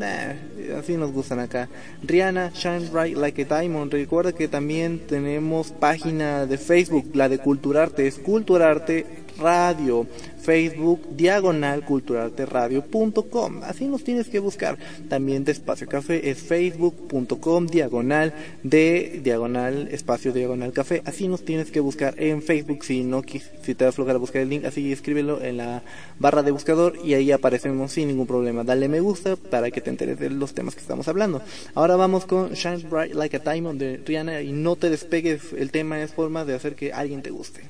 así 0.77 0.95
nos 0.95 1.11
gustan 1.11 1.39
acá. 1.39 1.69
Rihanna, 2.03 2.51
Shine 2.53 2.89
Bright 2.89 3.17
Like 3.17 3.47
a 3.49 3.61
Diamond. 3.61 3.91
Recuerda 3.91 4.31
que 4.31 4.47
también 4.47 4.99
tenemos 5.07 5.71
página 5.71 6.45
de 6.45 6.59
Facebook, 6.59 7.09
la 7.15 7.29
de 7.29 7.39
Culturarte. 7.39 8.05
Es 8.05 8.19
Culturarte 8.19 9.22
Radio. 9.37 10.07
Facebook 10.43 11.15
diagonal 11.15 11.85
culturalterradio.com. 11.85 13.63
Así 13.63 13.87
nos 13.87 14.03
tienes 14.03 14.27
que 14.27 14.39
buscar. 14.39 14.77
También 15.07 15.45
de 15.45 15.53
Espacio 15.53 15.87
Café 15.87 16.29
es 16.29 16.39
facebook.com 16.39 17.67
diagonal 17.67 18.33
de 18.61 19.21
diagonal 19.23 19.87
espacio 19.89 20.33
diagonal 20.33 20.73
café. 20.73 21.01
Así 21.05 21.27
nos 21.27 21.45
tienes 21.45 21.71
que 21.71 21.79
buscar 21.79 22.15
en 22.21 22.41
Facebook. 22.41 22.83
Si 22.83 23.03
no 23.03 23.21
si 23.23 23.73
te 23.73 23.85
da 23.85 23.91
a 23.91 24.17
buscar 24.17 24.41
el 24.41 24.49
link, 24.49 24.65
así 24.65 24.91
escríbelo 24.91 25.41
en 25.41 25.57
la 25.57 25.81
barra 26.19 26.43
de 26.43 26.51
buscador 26.51 26.97
y 27.03 27.13
ahí 27.13 27.31
aparecemos 27.31 27.93
sin 27.93 28.09
ningún 28.09 28.27
problema. 28.27 28.63
Dale 28.63 28.89
me 28.89 28.99
gusta 28.99 29.37
para 29.37 29.71
que 29.71 29.79
te 29.79 29.89
enteres 29.89 30.19
de 30.19 30.29
los 30.29 30.53
temas 30.53 30.75
que 30.75 30.81
estamos 30.81 31.07
hablando. 31.07 31.41
Ahora 31.73 31.95
vamos 31.95 32.25
con 32.25 32.51
Shine 32.51 32.89
Bright 32.89 33.13
Like 33.13 33.37
a 33.37 33.39
Diamond 33.39 33.79
de 33.79 33.97
Rihanna 33.97 34.41
y 34.41 34.51
no 34.51 34.75
te 34.75 34.89
despegues. 34.89 35.53
El 35.53 35.71
tema 35.71 36.01
es 36.01 36.11
forma 36.11 36.43
de 36.43 36.55
hacer 36.55 36.75
que 36.75 36.91
alguien 36.91 37.21
te 37.21 37.29
guste. 37.29 37.61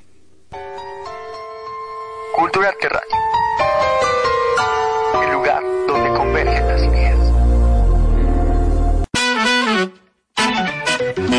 Cultura 2.35 2.73
Radio. 2.81 2.99
El 5.23 5.31
lugar 5.33 5.63
donde 5.87 6.17
convergen 6.17 6.67
las 6.67 6.81
ideas. 6.81 7.19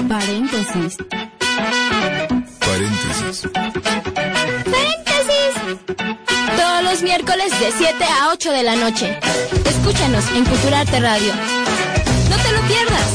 Paréntesis. 0.08 0.96
Paréntesis. 2.60 3.48
Paréntesis. 4.64 5.54
Todos 6.57 6.85
los 6.85 7.02
miércoles 7.02 7.50
de 7.59 7.72
7 7.72 8.04
a 8.04 8.30
8 8.33 8.52
de 8.52 8.62
la 8.62 8.76
noche. 8.76 9.18
Escúchanos 9.66 10.24
en 10.30 10.44
Culturarte 10.44 11.00
Radio. 11.00 11.35
No 12.30 12.37
te 12.37 12.52
lo 12.52 12.61
pierdas. 12.68 13.13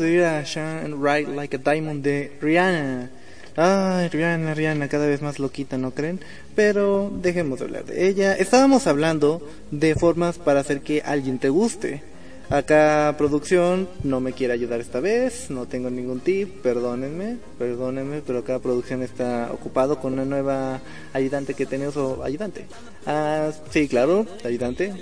De 0.00 0.26
a 0.26 0.42
Shine 0.42 0.96
Right 1.00 1.28
Like 1.28 1.56
a 1.56 1.58
Diamond 1.58 2.02
de 2.02 2.32
Rihanna. 2.40 3.10
Ay, 3.56 4.08
Rihanna, 4.08 4.54
Rihanna, 4.54 4.88
cada 4.88 5.06
vez 5.06 5.22
más 5.22 5.38
loquita, 5.38 5.76
¿no 5.76 5.90
creen? 5.90 6.20
Pero 6.54 7.12
dejemos 7.22 7.58
de 7.58 7.64
hablar 7.66 7.84
de 7.84 8.08
ella. 8.08 8.34
Estábamos 8.34 8.86
hablando 8.86 9.46
de 9.70 9.94
formas 9.94 10.38
para 10.38 10.60
hacer 10.60 10.80
que 10.80 11.02
alguien 11.02 11.38
te 11.38 11.50
guste. 11.50 12.02
Acá 12.48 13.14
producción 13.16 13.88
no 14.02 14.20
me 14.20 14.32
quiere 14.32 14.54
ayudar 14.54 14.80
esta 14.80 14.98
vez, 14.98 15.50
no 15.50 15.66
tengo 15.66 15.88
ningún 15.88 16.18
tip, 16.18 16.62
perdónenme, 16.62 17.36
perdónenme, 17.58 18.22
pero 18.26 18.40
acá 18.40 18.58
producción 18.58 19.04
está 19.04 19.50
ocupado 19.52 20.00
con 20.00 20.14
una 20.14 20.24
nueva 20.24 20.80
ayudante 21.12 21.54
que 21.54 21.64
tenemos, 21.66 21.96
o 21.96 22.24
ayudante. 22.24 22.64
Ah, 23.06 23.52
sí, 23.70 23.86
claro, 23.86 24.26
ayudante. 24.44 24.92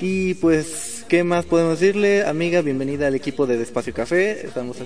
Y 0.00 0.34
pues, 0.34 0.95
¿qué 1.08 1.24
más 1.24 1.44
podemos 1.44 1.78
decirle? 1.78 2.24
Amiga, 2.24 2.62
bienvenida 2.62 3.06
al 3.06 3.14
equipo 3.14 3.46
de 3.46 3.56
Despacio 3.56 3.94
Café. 3.94 4.46
Estamos 4.46 4.76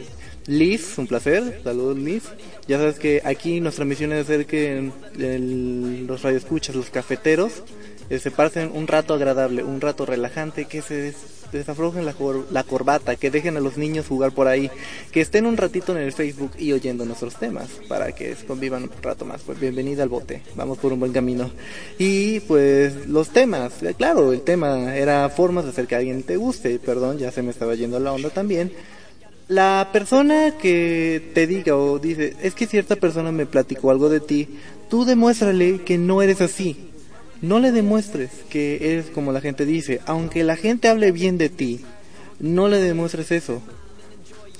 Liz, 0.46 0.98
un 0.98 1.06
placer. 1.06 1.60
Saludos, 1.64 1.98
Liz. 1.98 2.24
Ya 2.66 2.78
sabes 2.78 2.98
que 2.98 3.22
aquí 3.24 3.60
nuestra 3.60 3.84
misión 3.84 4.12
es 4.12 4.22
hacer 4.22 4.46
que 4.46 4.90
el, 5.18 6.06
los 6.06 6.22
radioescuchas, 6.22 6.76
los 6.76 6.90
cafeteros, 6.90 7.62
eh, 8.10 8.18
se 8.18 8.30
pasen 8.30 8.70
un 8.74 8.86
rato 8.86 9.14
agradable, 9.14 9.62
un 9.62 9.80
rato 9.80 10.04
relajante, 10.04 10.66
que 10.66 10.82
se 10.82 11.14
desaflojen 11.58 12.04
la, 12.04 12.14
la, 12.50 12.64
corbata, 12.64 13.16
que 13.16 13.30
dejen 13.30 13.56
a 13.56 13.60
los 13.60 13.76
niños 13.76 14.06
jugar 14.06 14.32
por 14.32 14.46
ahí, 14.46 14.70
que 15.10 15.20
estén 15.20 15.46
un 15.46 15.56
ratito 15.56 15.96
en 15.96 16.02
el 16.02 16.12
Facebook 16.12 16.52
y 16.58 16.72
oyendo 16.72 17.04
nuestros 17.04 17.36
temas, 17.36 17.68
para 17.88 18.12
que 18.12 18.34
convivan 18.46 18.84
un 18.84 18.90
rato 19.02 19.24
más. 19.24 19.42
Pues 19.42 19.58
bienvenida 19.60 20.02
al 20.02 20.08
bote, 20.08 20.42
vamos 20.54 20.78
por 20.78 20.92
un 20.92 21.00
buen 21.00 21.12
camino. 21.12 21.50
Y 21.98 22.40
pues 22.40 23.06
los 23.06 23.30
temas, 23.30 23.82
eh, 23.82 23.94
claro, 23.94 24.32
el 24.32 24.42
tema 24.42 24.96
era 24.96 25.28
formas 25.28 25.64
de 25.64 25.70
hacer 25.70 25.86
que 25.86 25.96
alguien 25.96 26.22
te 26.22 26.36
guste, 26.36 26.78
perdón, 26.78 27.18
ya 27.18 27.30
se 27.32 27.42
me 27.42 27.50
estaba 27.50 27.74
yendo 27.74 27.98
la 27.98 28.12
onda 28.12 28.30
también. 28.30 28.72
La 29.48 29.88
persona 29.92 30.56
que 30.58 31.32
te 31.34 31.48
diga 31.48 31.76
o 31.76 31.98
dice, 31.98 32.36
es 32.40 32.54
que 32.54 32.68
cierta 32.68 32.94
persona 32.94 33.32
me 33.32 33.46
platicó 33.46 33.90
algo 33.90 34.08
de 34.08 34.20
ti, 34.20 34.48
tú 34.88 35.04
demuéstrale 35.04 35.80
que 35.80 35.98
no 35.98 36.22
eres 36.22 36.40
así, 36.40 36.89
no 37.42 37.58
le 37.58 37.72
demuestres 37.72 38.30
que 38.48 38.92
eres 38.92 39.06
como 39.06 39.32
la 39.32 39.40
gente 39.40 39.66
dice. 39.66 40.00
Aunque 40.06 40.44
la 40.44 40.56
gente 40.56 40.88
hable 40.88 41.12
bien 41.12 41.38
de 41.38 41.48
ti, 41.48 41.80
no 42.38 42.68
le 42.68 42.78
demuestres 42.78 43.30
eso. 43.32 43.62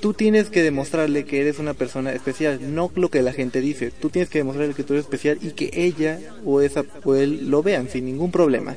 Tú 0.01 0.15
tienes 0.15 0.49
que 0.49 0.63
demostrarle 0.63 1.25
que 1.27 1.43
eres 1.43 1.59
una 1.59 1.75
persona 1.75 2.13
especial, 2.13 2.75
no 2.75 2.91
lo 2.95 3.11
que 3.11 3.21
la 3.21 3.35
gente 3.35 3.61
dice. 3.61 3.91
Tú 3.91 4.09
tienes 4.09 4.31
que 4.31 4.39
demostrarle 4.39 4.75
que 4.75 4.83
tú 4.83 4.95
eres 4.95 5.05
especial 5.05 5.39
y 5.43 5.51
que 5.51 5.71
ella 5.75 6.19
o 6.45 6.63
esa 6.63 6.85
o 7.05 7.15
él 7.15 7.51
lo 7.51 7.63
vean 7.63 7.91
sin 7.91 8.07
ningún 8.07 8.31
problema. 8.31 8.77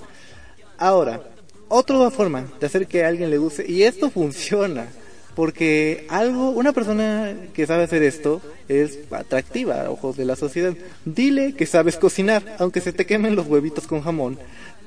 Ahora, 0.78 1.24
otra 1.70 2.12
forma 2.12 2.46
de 2.60 2.66
hacer 2.66 2.88
que 2.88 3.06
a 3.06 3.08
alguien 3.08 3.30
le 3.30 3.38
guste 3.38 3.66
y 3.70 3.84
esto 3.84 4.10
funciona 4.12 4.88
porque 5.36 6.06
algo, 6.10 6.52
una 6.52 6.74
persona 6.74 7.34
que 7.54 7.66
sabe 7.66 7.84
hacer 7.84 8.04
esto 8.04 8.42
es 8.68 9.00
atractiva 9.12 9.82
a 9.82 9.90
ojos 9.90 10.16
de 10.18 10.26
la 10.26 10.36
sociedad. 10.36 10.74
Dile 11.06 11.54
que 11.54 11.66
sabes 11.66 11.98
cocinar, 11.98 12.44
aunque 12.60 12.82
se 12.82 12.94
te 12.94 13.06
quemen 13.06 13.36
los 13.36 13.48
huevitos 13.48 13.88
con 13.88 14.02
jamón. 14.02 14.38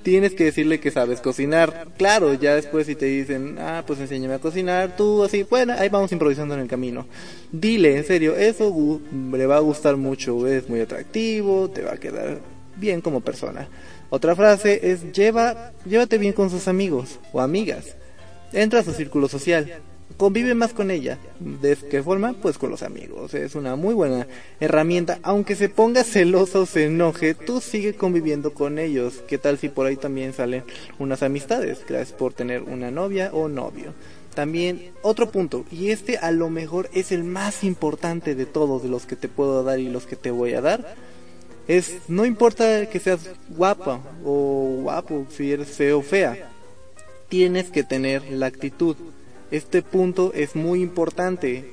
Tienes 0.02 0.34
que 0.34 0.44
decirle 0.44 0.78
que 0.78 0.92
sabes 0.92 1.20
cocinar. 1.20 1.88
Claro, 1.98 2.32
ya 2.34 2.54
después 2.54 2.86
si 2.86 2.94
te 2.94 3.06
dicen, 3.06 3.56
ah, 3.58 3.82
pues 3.84 3.98
enséñame 3.98 4.34
a 4.34 4.38
cocinar, 4.38 4.94
tú 4.96 5.24
así, 5.24 5.42
bueno, 5.42 5.74
ahí 5.76 5.88
vamos 5.88 6.12
improvisando 6.12 6.54
en 6.54 6.60
el 6.60 6.68
camino. 6.68 7.06
Dile, 7.50 7.96
en 7.96 8.04
serio, 8.04 8.36
eso 8.36 9.00
le 9.32 9.46
va 9.46 9.56
a 9.56 9.60
gustar 9.60 9.96
mucho, 9.96 10.46
es 10.46 10.68
muy 10.68 10.80
atractivo, 10.80 11.68
te 11.70 11.82
va 11.82 11.94
a 11.94 11.96
quedar 11.96 12.40
bien 12.76 13.00
como 13.00 13.20
persona. 13.20 13.68
Otra 14.08 14.36
frase 14.36 14.92
es, 14.92 15.10
lleva, 15.12 15.72
llévate 15.84 16.18
bien 16.18 16.32
con 16.32 16.50
sus 16.50 16.68
amigos 16.68 17.18
o 17.32 17.40
amigas. 17.40 17.96
Entra 18.52 18.80
a 18.80 18.84
su 18.84 18.92
círculo 18.92 19.26
social 19.26 19.82
convive 20.16 20.54
más 20.54 20.72
con 20.72 20.90
ella. 20.90 21.18
¿De 21.40 21.76
qué 21.76 22.02
forma? 22.02 22.34
Pues 22.34 22.58
con 22.58 22.70
los 22.70 22.82
amigos. 22.82 23.34
Es 23.34 23.54
una 23.54 23.76
muy 23.76 23.94
buena 23.94 24.26
herramienta. 24.60 25.18
Aunque 25.22 25.56
se 25.56 25.68
ponga 25.68 26.04
celoso 26.04 26.62
o 26.62 26.66
se 26.66 26.86
enoje, 26.86 27.34
tú 27.34 27.60
sigue 27.60 27.94
conviviendo 27.94 28.52
con 28.52 28.78
ellos. 28.78 29.22
¿Qué 29.26 29.38
tal 29.38 29.58
si 29.58 29.68
por 29.68 29.86
ahí 29.86 29.96
también 29.96 30.32
salen 30.32 30.64
unas 30.98 31.22
amistades? 31.22 31.84
Gracias 31.88 32.16
por 32.16 32.32
tener 32.32 32.62
una 32.62 32.90
novia 32.90 33.30
o 33.32 33.48
novio. 33.48 33.92
También 34.34 34.92
otro 35.00 35.30
punto, 35.30 35.64
y 35.72 35.92
este 35.92 36.18
a 36.18 36.30
lo 36.30 36.50
mejor 36.50 36.90
es 36.92 37.10
el 37.10 37.24
más 37.24 37.64
importante 37.64 38.34
de 38.34 38.44
todos 38.44 38.82
de 38.82 38.90
los 38.90 39.06
que 39.06 39.16
te 39.16 39.28
puedo 39.28 39.64
dar 39.64 39.80
y 39.80 39.88
los 39.88 40.04
que 40.04 40.14
te 40.14 40.30
voy 40.30 40.52
a 40.52 40.60
dar, 40.60 40.94
es 41.68 41.94
no 42.08 42.26
importa 42.26 42.84
que 42.90 43.00
seas 43.00 43.30
guapa 43.48 43.98
o 44.26 44.80
guapo, 44.82 45.26
si 45.30 45.52
eres 45.52 45.68
feo 45.68 46.00
o 46.00 46.02
fea, 46.02 46.50
tienes 47.30 47.70
que 47.70 47.82
tener 47.82 48.30
la 48.30 48.44
actitud 48.44 48.96
este 49.50 49.82
punto 49.82 50.32
es 50.34 50.56
muy 50.56 50.82
importante. 50.82 51.72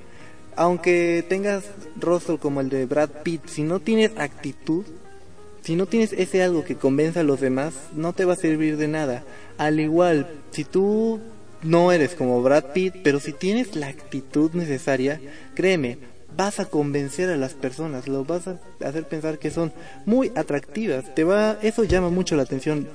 Aunque 0.55 1.25
tengas 1.27 1.63
rostro 1.99 2.39
como 2.39 2.61
el 2.61 2.69
de 2.69 2.85
Brad 2.85 3.09
Pitt, 3.23 3.47
si 3.47 3.63
no 3.63 3.79
tienes 3.79 4.11
actitud, 4.17 4.85
si 5.63 5.75
no 5.75 5.87
tienes 5.87 6.13
ese 6.13 6.43
algo 6.43 6.63
que 6.63 6.75
convenza 6.75 7.21
a 7.21 7.23
los 7.23 7.41
demás, 7.41 7.73
no 7.95 8.13
te 8.13 8.25
va 8.25 8.33
a 8.33 8.37
servir 8.37 8.77
de 8.77 8.87
nada. 8.87 9.23
Al 9.57 9.79
igual, 9.79 10.29
si 10.51 10.63
tú 10.63 11.19
no 11.63 11.91
eres 11.91 12.13
como 12.13 12.43
Brad 12.43 12.73
Pitt, 12.73 12.95
pero 13.03 13.19
si 13.19 13.33
tienes 13.33 13.75
la 13.75 13.87
actitud 13.87 14.51
necesaria, 14.53 15.19
créeme, 15.55 15.97
vas 16.35 16.59
a 16.59 16.65
convencer 16.65 17.29
a 17.29 17.37
las 17.37 17.53
personas, 17.53 18.07
lo 18.07 18.25
vas 18.25 18.47
a 18.47 18.59
hacer 18.83 19.07
pensar 19.07 19.39
que 19.39 19.51
son 19.51 19.71
muy 20.05 20.31
atractivas. 20.35 21.15
Te 21.15 21.23
va, 21.23 21.57
eso 21.61 21.83
llama 21.83 22.09
mucho 22.09 22.35
la 22.35 22.43
atención. 22.43 22.87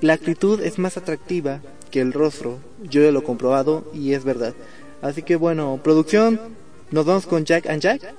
La 0.00 0.14
actitud 0.14 0.60
es 0.60 0.78
más 0.78 0.96
atractiva 0.96 1.60
que 1.92 2.00
el 2.00 2.12
rostro. 2.12 2.58
Yo 2.82 3.08
lo 3.12 3.20
he 3.20 3.22
comprobado 3.22 3.88
y 3.94 4.14
es 4.14 4.24
verdad. 4.24 4.54
Así 5.00 5.22
que 5.22 5.36
bueno, 5.36 5.78
producción, 5.84 6.40
nos 6.90 7.06
vamos 7.06 7.26
con 7.26 7.44
Jack 7.44 7.66
and 7.68 7.80
Jack. 7.80 8.14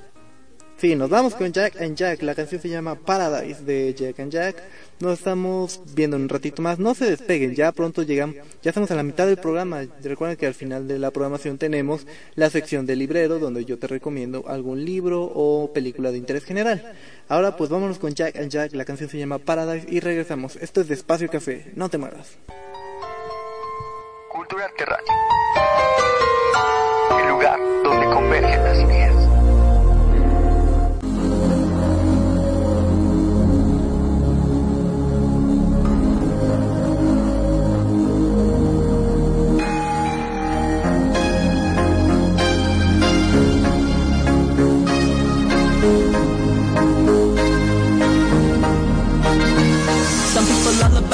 Sí, 0.77 0.95
nos 0.95 1.09
vamos 1.09 1.33
con 1.35 1.53
Jack 1.53 1.81
and 1.81 1.95
Jack. 1.95 2.21
La 2.23 2.35
canción 2.35 2.59
se 2.59 2.67
llama 2.67 2.95
Paradise 2.95 3.63
de 3.63 3.93
Jack 3.93 4.19
and 4.19 4.31
Jack. 4.31 4.61
Nos 4.99 5.19
estamos 5.19 5.81
viendo 5.95 6.17
en 6.17 6.23
un 6.23 6.29
ratito 6.29 6.61
más. 6.61 6.77
No 6.77 6.93
se 6.93 7.05
despeguen, 7.05 7.55
ya 7.55 7.71
pronto 7.71 8.03
llegamos. 8.03 8.35
Ya 8.61 8.71
estamos 8.71 8.91
a 8.91 8.95
la 8.95 9.03
mitad 9.03 9.25
del 9.25 9.37
programa. 9.37 9.85
Recuerden 10.03 10.35
que 10.35 10.45
al 10.45 10.53
final 10.53 10.87
de 10.87 10.99
la 10.99 11.11
programación 11.11 11.57
tenemos 11.57 12.05
la 12.35 12.49
sección 12.49 12.85
de 12.85 12.97
librero 12.97 13.39
donde 13.39 13.63
yo 13.63 13.79
te 13.79 13.87
recomiendo 13.87 14.43
algún 14.47 14.83
libro 14.83 15.23
o 15.23 15.71
película 15.73 16.11
de 16.11 16.17
interés 16.17 16.43
general. 16.43 16.93
Ahora 17.29 17.55
pues 17.55 17.69
vámonos 17.69 17.97
con 17.97 18.13
Jack 18.13 18.35
and 18.35 18.49
Jack. 18.49 18.73
La 18.73 18.83
canción 18.83 19.09
se 19.09 19.17
llama 19.17 19.39
Paradise 19.39 19.87
y 19.89 20.01
regresamos. 20.01 20.57
Esto 20.57 20.81
es 20.81 20.89
Despacio 20.89 21.29
Café. 21.29 21.71
No 21.75 21.87
te 21.87 21.97
muevas. 21.97 22.37
Cultura 24.43 24.69
Radio. 24.77 25.07
El 27.17 27.29
lugar 27.29 27.57
donde 27.81 28.05
convergen 28.13 28.63
las 28.65 28.77
ideas. 28.77 29.02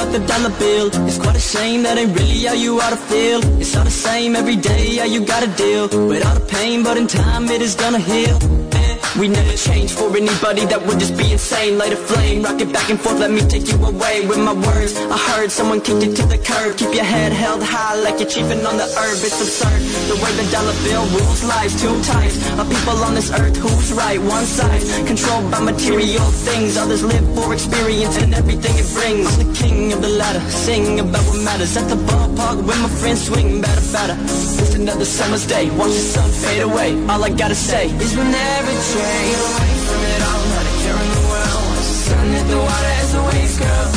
The 0.06 0.18
dollar 0.26 0.50
bill 0.58 0.88
It's 1.06 1.18
quite 1.18 1.36
a 1.36 1.40
shame 1.40 1.82
that 1.82 1.98
ain't 1.98 2.16
really 2.16 2.44
how 2.44 2.54
you 2.54 2.80
ought 2.80 2.90
to 2.90 2.96
feel. 2.96 3.40
It's 3.60 3.76
all 3.76 3.84
the 3.84 3.90
same 3.90 4.34
every 4.36 4.56
day, 4.56 4.96
how 4.96 5.04
you 5.04 5.24
gotta 5.24 5.48
deal. 5.48 5.88
With 6.08 6.24
all 6.26 6.34
the 6.34 6.46
pain, 6.46 6.82
but 6.82 6.96
in 6.96 7.06
time 7.06 7.44
it 7.48 7.60
is 7.62 7.74
gonna 7.74 7.98
heal 7.98 8.69
we 9.18 9.28
never 9.28 9.56
change 9.56 9.92
for 9.92 10.14
anybody 10.16 10.64
that 10.66 10.80
would 10.86 10.98
just 10.98 11.16
be 11.16 11.32
insane. 11.32 11.78
Light 11.78 11.92
a 11.92 11.96
flame, 11.96 12.42
rock 12.42 12.60
it 12.60 12.72
back 12.72 12.90
and 12.90 13.00
forth, 13.00 13.18
let 13.18 13.30
me 13.30 13.40
take 13.40 13.66
you 13.68 13.78
away. 13.84 14.26
With 14.26 14.38
my 14.38 14.54
words, 14.54 14.96
I 14.96 15.18
heard 15.18 15.50
someone 15.50 15.80
kicked 15.80 16.02
it 16.02 16.14
to 16.16 16.24
the 16.26 16.38
curb. 16.38 16.76
Keep 16.76 16.94
your 16.94 17.04
head 17.04 17.32
held 17.32 17.62
high 17.62 17.96
like 17.96 18.20
you're 18.20 18.28
chiefing 18.28 18.64
on 18.64 18.76
the 18.76 18.86
herb. 18.98 19.18
It's 19.24 19.40
absurd, 19.40 19.80
the 20.06 20.16
way 20.22 20.32
the 20.38 20.46
dollar 20.52 20.76
bill 20.84 21.04
rules 21.18 21.42
life 21.44 21.70
Two 21.80 22.02
types 22.02 22.36
of 22.58 22.68
people 22.68 22.98
on 23.04 23.14
this 23.14 23.30
earth, 23.32 23.56
who's 23.56 23.92
right? 23.92 24.20
One 24.20 24.44
side, 24.44 24.82
controlled 25.06 25.50
by 25.50 25.60
material 25.60 26.28
things. 26.44 26.76
Others 26.76 27.02
live 27.02 27.24
for 27.34 27.54
experience 27.54 28.16
and 28.18 28.34
everything 28.34 28.76
it 28.76 28.88
brings. 28.92 29.26
I'm 29.26 29.46
the 29.46 29.54
king 29.54 29.92
of 29.92 30.02
the 30.02 30.08
ladder, 30.08 30.40
sing 30.50 31.00
about 31.00 31.24
what 31.24 31.40
matters. 31.42 31.76
At 31.76 31.88
the 31.88 31.96
ballpark 31.96 32.58
with 32.66 32.78
my 32.80 32.88
friends 33.00 33.26
swing, 33.26 33.60
better, 33.60 33.80
better 33.92 34.16
It's 34.60 34.74
another 34.74 35.04
summer's 35.04 35.46
day, 35.46 35.70
watch 35.70 35.92
the 35.92 36.04
sun 36.14 36.30
fade 36.30 36.62
away. 36.62 36.90
All 37.08 37.24
I 37.24 37.30
gotta 37.30 37.54
say 37.54 37.86
is 37.86 38.14
we'll 38.16 38.24
never 38.24 38.70
from 38.90 40.02
it 40.02 40.22
all, 40.30 40.44
not 40.50 40.66
a 40.66 40.74
care 40.82 41.00
in 41.04 41.10
the 41.14 41.24
world. 41.30 41.78
Sun 42.06 42.30
the 42.50 42.58
water 42.58 42.90
waves 43.26 43.56
curl. 43.58 43.88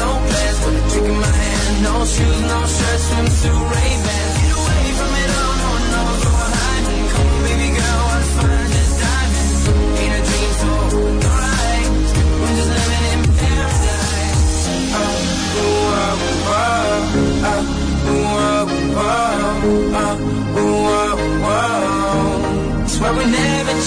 No 0.00 0.08
plans, 0.28 0.58
with 0.64 0.80
a 0.80 0.84
drink 0.90 1.08
in 1.08 1.20
my 1.20 1.26
hand. 1.26 1.82
No 1.82 2.04
shoes, 2.04 2.40
no 2.52 2.60
shirt, 2.66 3.00
swimsuit, 3.06 3.70
Ray-Bans. 3.70 4.11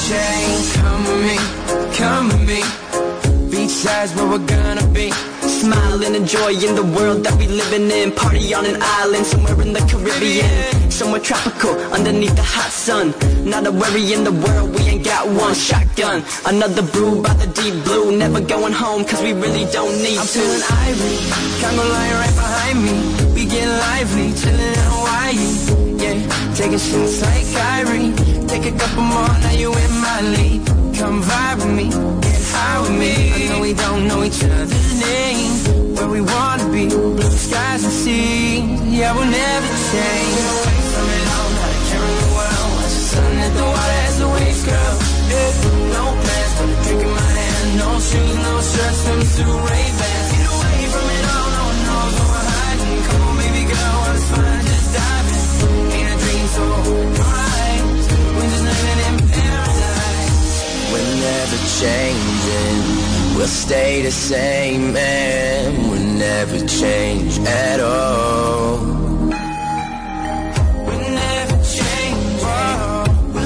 Change. 0.09 0.73
Come 0.77 1.03
with 1.09 1.21
me, 1.29 1.37
come 1.97 2.27
with 2.29 2.45
me. 2.47 2.61
Beachside's 3.49 4.13
where 4.15 4.27
we're 4.27 4.45
gonna 4.45 4.87
be. 4.93 5.11
Smiling, 5.61 6.13
enjoying 6.15 6.75
the 6.75 6.87
world 6.95 7.23
that 7.25 7.35
we 7.39 7.47
living 7.47 7.89
in. 7.89 8.11
Party 8.11 8.53
on 8.53 8.65
an 8.65 8.77
island 8.81 9.25
somewhere 9.25 9.59
in 9.61 9.73
the 9.73 9.83
Caribbean. 9.89 10.91
Somewhere 10.91 11.21
tropical, 11.21 11.73
underneath 11.97 12.35
the 12.35 12.43
hot 12.43 12.71
sun. 12.71 13.13
Not 13.49 13.65
a 13.65 13.71
worry 13.71 14.13
in 14.13 14.23
the 14.23 14.31
world, 14.31 14.69
we 14.75 14.81
ain't 14.91 15.05
got 15.05 15.27
one 15.27 15.55
shotgun. 15.55 16.23
Another 16.45 16.83
brew 16.93 17.21
by 17.21 17.33
the 17.33 17.47
deep 17.59 17.75
blue. 17.85 18.15
Never 18.17 18.41
going 18.41 18.73
home, 18.73 19.05
cause 19.05 19.21
we 19.23 19.33
really 19.33 19.65
don't 19.71 19.95
need 20.05 20.19
I'm 20.19 20.27
to. 20.27 20.39
feeling 20.39 20.63
ivory, 20.85 21.17
Congo 21.61 21.83
line 21.95 22.15
right 22.21 22.35
behind 22.43 22.77
me. 22.87 22.95
We 23.33 23.45
get 23.45 23.67
lively, 23.85 24.27
chillin' 24.39 24.73
in 24.79 24.85
Hawaii. 24.93 25.49
Yeah, 26.03 26.53
taking 26.53 26.77
shots 26.77 27.21
like 27.25 27.45
Kyrie. 27.55 28.34
Take 28.47 28.65
a 28.73 28.77
couple 28.77 29.03
more, 29.03 29.33
now 29.43 29.51
you 29.51 29.69
in 29.73 29.91
my 29.99 30.21
league. 30.21 30.65
Come 30.95 31.21
vibe 31.21 31.57
with 31.57 31.73
me, 31.75 31.89
get 32.21 32.41
high 32.53 32.79
with 32.81 32.95
me. 33.01 33.13
I 33.33 33.37
know 33.49 33.59
we 33.59 33.73
don't 33.73 34.07
know 34.07 34.23
each 34.23 34.41
other's 34.43 34.91
names. 34.99 35.67
Where 35.95 36.07
we 36.07 36.21
wanna 36.21 36.67
be, 36.71 36.87
blue 36.87 37.37
skies 37.45 37.83
and 37.83 37.91
seas. 37.91 38.81
Yeah, 38.97 39.11
we'll 39.13 39.25
never 39.25 39.67
change. 39.91 40.35
Get 40.39 40.47
away 40.55 40.79
from 40.91 41.07
it 41.17 41.27
all, 41.35 41.49
not 41.59 41.73
the 42.23 42.29
world. 42.35 42.69
Watch 42.75 42.95
the 42.95 43.03
sun 43.11 43.31
hit 43.43 43.53
the 43.59 43.65
water 43.73 43.99
as 44.07 44.15
the 44.19 44.27
waves 44.35 44.63
curl. 44.67 44.95
No 45.95 46.03
plans, 46.23 46.53
but 46.57 46.69
a 46.69 46.77
drink 46.83 47.01
in 47.03 47.11
my 47.11 47.29
hand. 47.39 47.67
No 47.81 47.89
shoes, 48.07 48.35
no 48.47 48.53
shirts, 48.71 48.99
swimsuit, 49.03 49.51
Ray-Bans. 49.67 50.27
Get 50.31 50.47
away 50.55 50.79
from 50.93 51.07
it 51.17 51.25
all, 51.33 51.47
no 51.55 51.61
one 51.71 51.79
knows 51.87 52.13
where 52.15 52.29
we're 52.31 52.49
hiding. 52.55 53.01
Come 53.07 53.21
on, 53.27 53.33
baby 53.41 53.63
girl, 53.67 53.99
fine, 54.31 54.74
We're 60.95 61.01
never 61.01 61.57
changing. 61.81 63.35
We'll 63.35 63.47
stay 63.47 64.01
the 64.01 64.11
same, 64.11 64.93
man. 64.93 65.89
We'll 65.89 65.99
never 65.99 66.65
change 66.65 67.37
at 67.39 67.81
all. 67.81 68.77
We 70.87 70.95
never 70.95 71.57
change, 71.63 72.39
oh. 72.43 73.03
we'll 73.33 73.45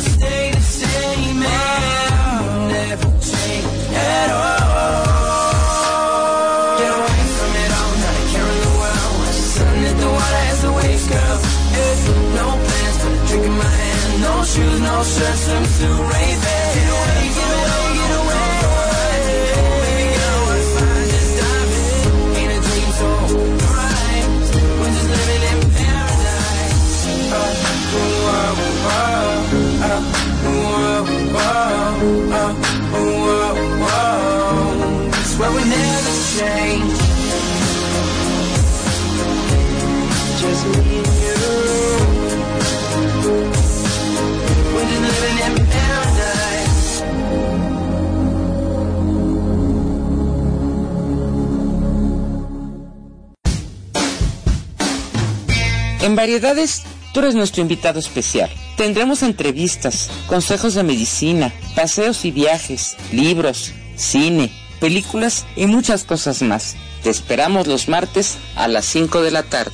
Variedades, 56.20 56.84
tú 57.14 57.22
eres 57.22 57.34
nuestro 57.34 57.62
invitado 57.62 57.98
especial. 57.98 58.50
Tendremos 58.76 59.24
entrevistas, 59.24 60.10
consejos 60.28 60.74
de 60.74 60.84
medicina, 60.84 61.54
paseos 61.78 62.26
y 62.26 62.32
viajes, 62.32 62.98
libros, 63.14 63.72
cine, 63.96 64.52
películas 64.82 65.46
y 65.56 65.66
muchas 65.66 66.04
cosas 66.04 66.42
más. 66.42 66.76
Te 67.04 67.10
esperamos 67.10 67.68
los 67.68 67.88
martes 67.88 68.38
a 68.58 68.68
las 68.68 68.84
5 68.84 69.22
de 69.22 69.32
la 69.32 69.44
tarde. 69.44 69.72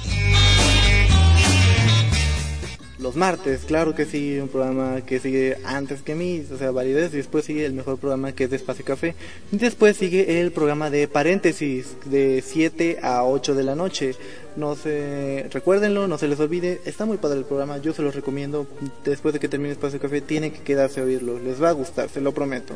Los 3.05 3.15
martes, 3.15 3.65
claro 3.67 3.93
que 3.93 4.05
sí, 4.05 4.39
un 4.39 4.47
programa 4.47 5.01
que 5.01 5.19
sigue 5.19 5.57
antes 5.63 6.01
que 6.01 6.15
mí, 6.15 6.43
o 6.51 6.57
sea, 6.57 6.71
validez, 6.71 7.13
y 7.13 7.17
después 7.17 7.45
sigue 7.45 7.63
el 7.63 7.73
mejor 7.73 7.99
programa 7.99 8.31
que 8.31 8.45
es 8.45 8.51
Espacio 8.51 8.83
Café. 8.83 9.13
Después 9.51 9.95
sigue 9.95 10.41
el 10.41 10.51
programa 10.51 10.89
de 10.89 11.07
paréntesis, 11.07 11.97
de 12.05 12.43
7 12.43 12.97
a 13.03 13.23
8 13.23 13.53
de 13.53 13.61
la 13.61 13.75
noche. 13.75 14.15
No 14.55 14.75
se, 14.75 15.47
recuérdenlo, 15.51 16.07
no 16.07 16.17
se 16.17 16.27
les 16.27 16.39
olvide, 16.39 16.81
está 16.85 17.05
muy 17.05 17.17
padre 17.17 17.37
el 17.37 17.45
programa, 17.45 17.77
yo 17.77 17.93
se 17.93 18.01
los 18.01 18.15
recomiendo. 18.15 18.65
Después 19.03 19.35
de 19.35 19.39
que 19.39 19.49
termine 19.49 19.73
Espacio 19.73 19.99
Café, 19.99 20.21
tienen 20.21 20.49
que 20.49 20.61
quedarse 20.61 20.99
a 20.99 21.03
oírlo, 21.03 21.37
les 21.37 21.61
va 21.61 21.69
a 21.69 21.73
gustar, 21.73 22.09
se 22.09 22.21
lo 22.21 22.31
prometo. 22.31 22.73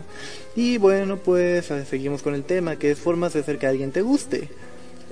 Y 0.55 0.77
bueno, 0.77 1.17
pues 1.17 1.71
eh, 1.71 1.85
seguimos 1.85 2.21
con 2.21 2.35
el 2.35 2.43
tema, 2.43 2.75
que 2.75 2.91
es 2.91 2.99
formas 2.99 3.33
de 3.33 3.39
hacer 3.39 3.57
que 3.57 3.65
alguien 3.65 3.91
te 3.91 4.03
guste. 4.03 4.47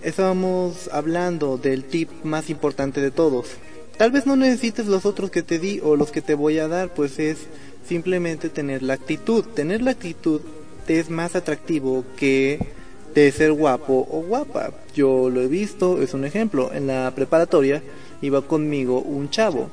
Estábamos 0.04 0.92
hablando 0.94 1.58
del 1.58 1.86
tip 1.86 2.08
más 2.24 2.52
importante 2.52 3.02
de 3.02 3.10
todos. 3.10 3.48
Tal 3.98 4.12
vez 4.12 4.26
no 4.26 4.36
necesites 4.36 4.86
los 4.86 5.06
otros 5.06 5.32
que 5.32 5.42
te 5.42 5.58
di 5.58 5.80
o 5.84 5.96
los 5.96 6.12
que 6.12 6.22
te 6.22 6.36
voy 6.36 6.60
a 6.60 6.68
dar, 6.68 6.94
pues 6.94 7.18
es 7.20 7.38
simplemente 7.88 8.50
tener 8.50 8.84
la 8.84 8.94
actitud. 8.94 9.44
Tener 9.44 9.82
la 9.82 9.92
actitud 9.92 10.42
te 10.86 11.00
es 11.00 11.10
más 11.10 11.36
atractivo 11.36 12.06
que 12.16 12.60
de 13.16 13.32
ser 13.32 13.52
guapo 13.54 14.08
o 14.12 14.22
guapa. 14.22 14.72
Yo 14.96 15.30
lo 15.30 15.42
he 15.42 15.48
visto, 15.48 16.02
es 16.02 16.14
un 16.14 16.26
ejemplo. 16.26 16.72
En 16.74 16.88
la 16.88 17.12
preparatoria 17.16 17.82
iba 18.22 18.42
conmigo 18.42 19.02
un 19.02 19.30
chavo 19.30 19.70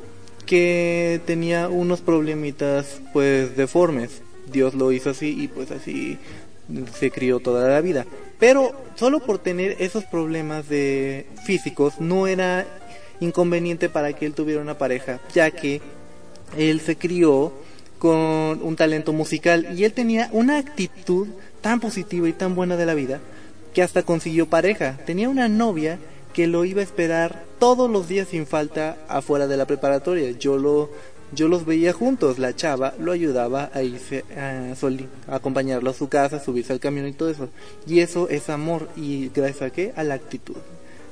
que 0.47 1.21
tenía 1.27 1.69
unos 1.69 2.01
problemitas 2.01 3.01
pues 3.13 3.57
deformes. 3.57 4.23
Dios 4.51 4.75
lo 4.75 4.93
hizo 4.93 5.11
así 5.11 5.37
y 5.39 5.49
pues 5.49 5.71
así 5.71 6.19
se 6.99 7.11
crió 7.11 7.41
toda 7.41 7.69
la 7.69 7.81
vida. 7.81 8.07
Pero 8.39 8.73
solo 8.95 9.21
por 9.21 9.39
tener 9.39 9.77
esos 9.79 10.05
problemas 10.05 10.69
de 10.69 11.27
físicos 11.45 12.01
no 12.01 12.27
era 12.27 12.67
inconveniente 13.21 13.89
para 13.89 14.13
que 14.13 14.27
él 14.27 14.35
tuviera 14.35 14.61
una 14.61 14.79
pareja, 14.79 15.21
ya 15.35 15.51
que 15.51 15.81
él 16.57 16.81
se 16.81 16.97
crió 16.97 17.53
con 17.99 18.61
un 18.63 18.77
talento 18.77 19.13
musical 19.13 19.69
y 19.77 19.85
él 19.85 19.93
tenía 19.93 20.29
una 20.33 20.59
actitud 20.59 21.29
tan 21.61 21.81
positiva 21.81 22.29
y 22.29 22.33
tan 22.33 22.55
buena 22.55 22.77
de 22.77 22.87
la 22.87 22.95
vida 22.95 23.21
que 23.73 23.83
hasta 23.83 24.03
consiguió 24.03 24.47
pareja. 24.47 24.99
Tenía 25.07 25.29
una 25.29 25.49
novia 25.49 25.99
que 26.33 26.47
lo 26.47 26.65
iba 26.65 26.81
a 26.81 26.85
esperar 26.85 27.45
todos 27.59 27.91
los 27.91 28.09
días 28.09 28.29
sin 28.29 28.47
falta 28.47 28.97
afuera 29.09 29.47
de 29.47 29.57
la 29.57 29.67
preparatoria. 29.67 30.31
Yo 30.33 30.59
lo 30.59 30.91
yo 31.33 31.49
los 31.49 31.65
veía 31.67 31.93
juntos, 31.93 32.39
la 32.39 32.55
chava 32.55 32.95
lo 33.01 33.11
ayudaba 33.11 33.69
a 33.75 33.83
irse 33.83 34.25
a, 34.37 34.75
soli- 34.77 35.09
a 35.27 35.37
acompañarlo 35.37 35.91
a 35.91 35.95
su 35.95 36.09
casa, 36.09 36.39
subirse 36.39 36.73
al 36.73 36.79
camión 36.79 37.09
y 37.09 37.13
todo 37.13 37.31
eso. 37.31 37.49
Y 37.89 38.01
eso 38.01 38.29
es 38.29 38.51
amor 38.51 38.89
y 38.97 39.31
gracias 39.35 39.63
a 39.63 39.71
qué? 39.71 39.93
A 39.97 40.05
la 40.05 40.15
actitud. 40.15 40.55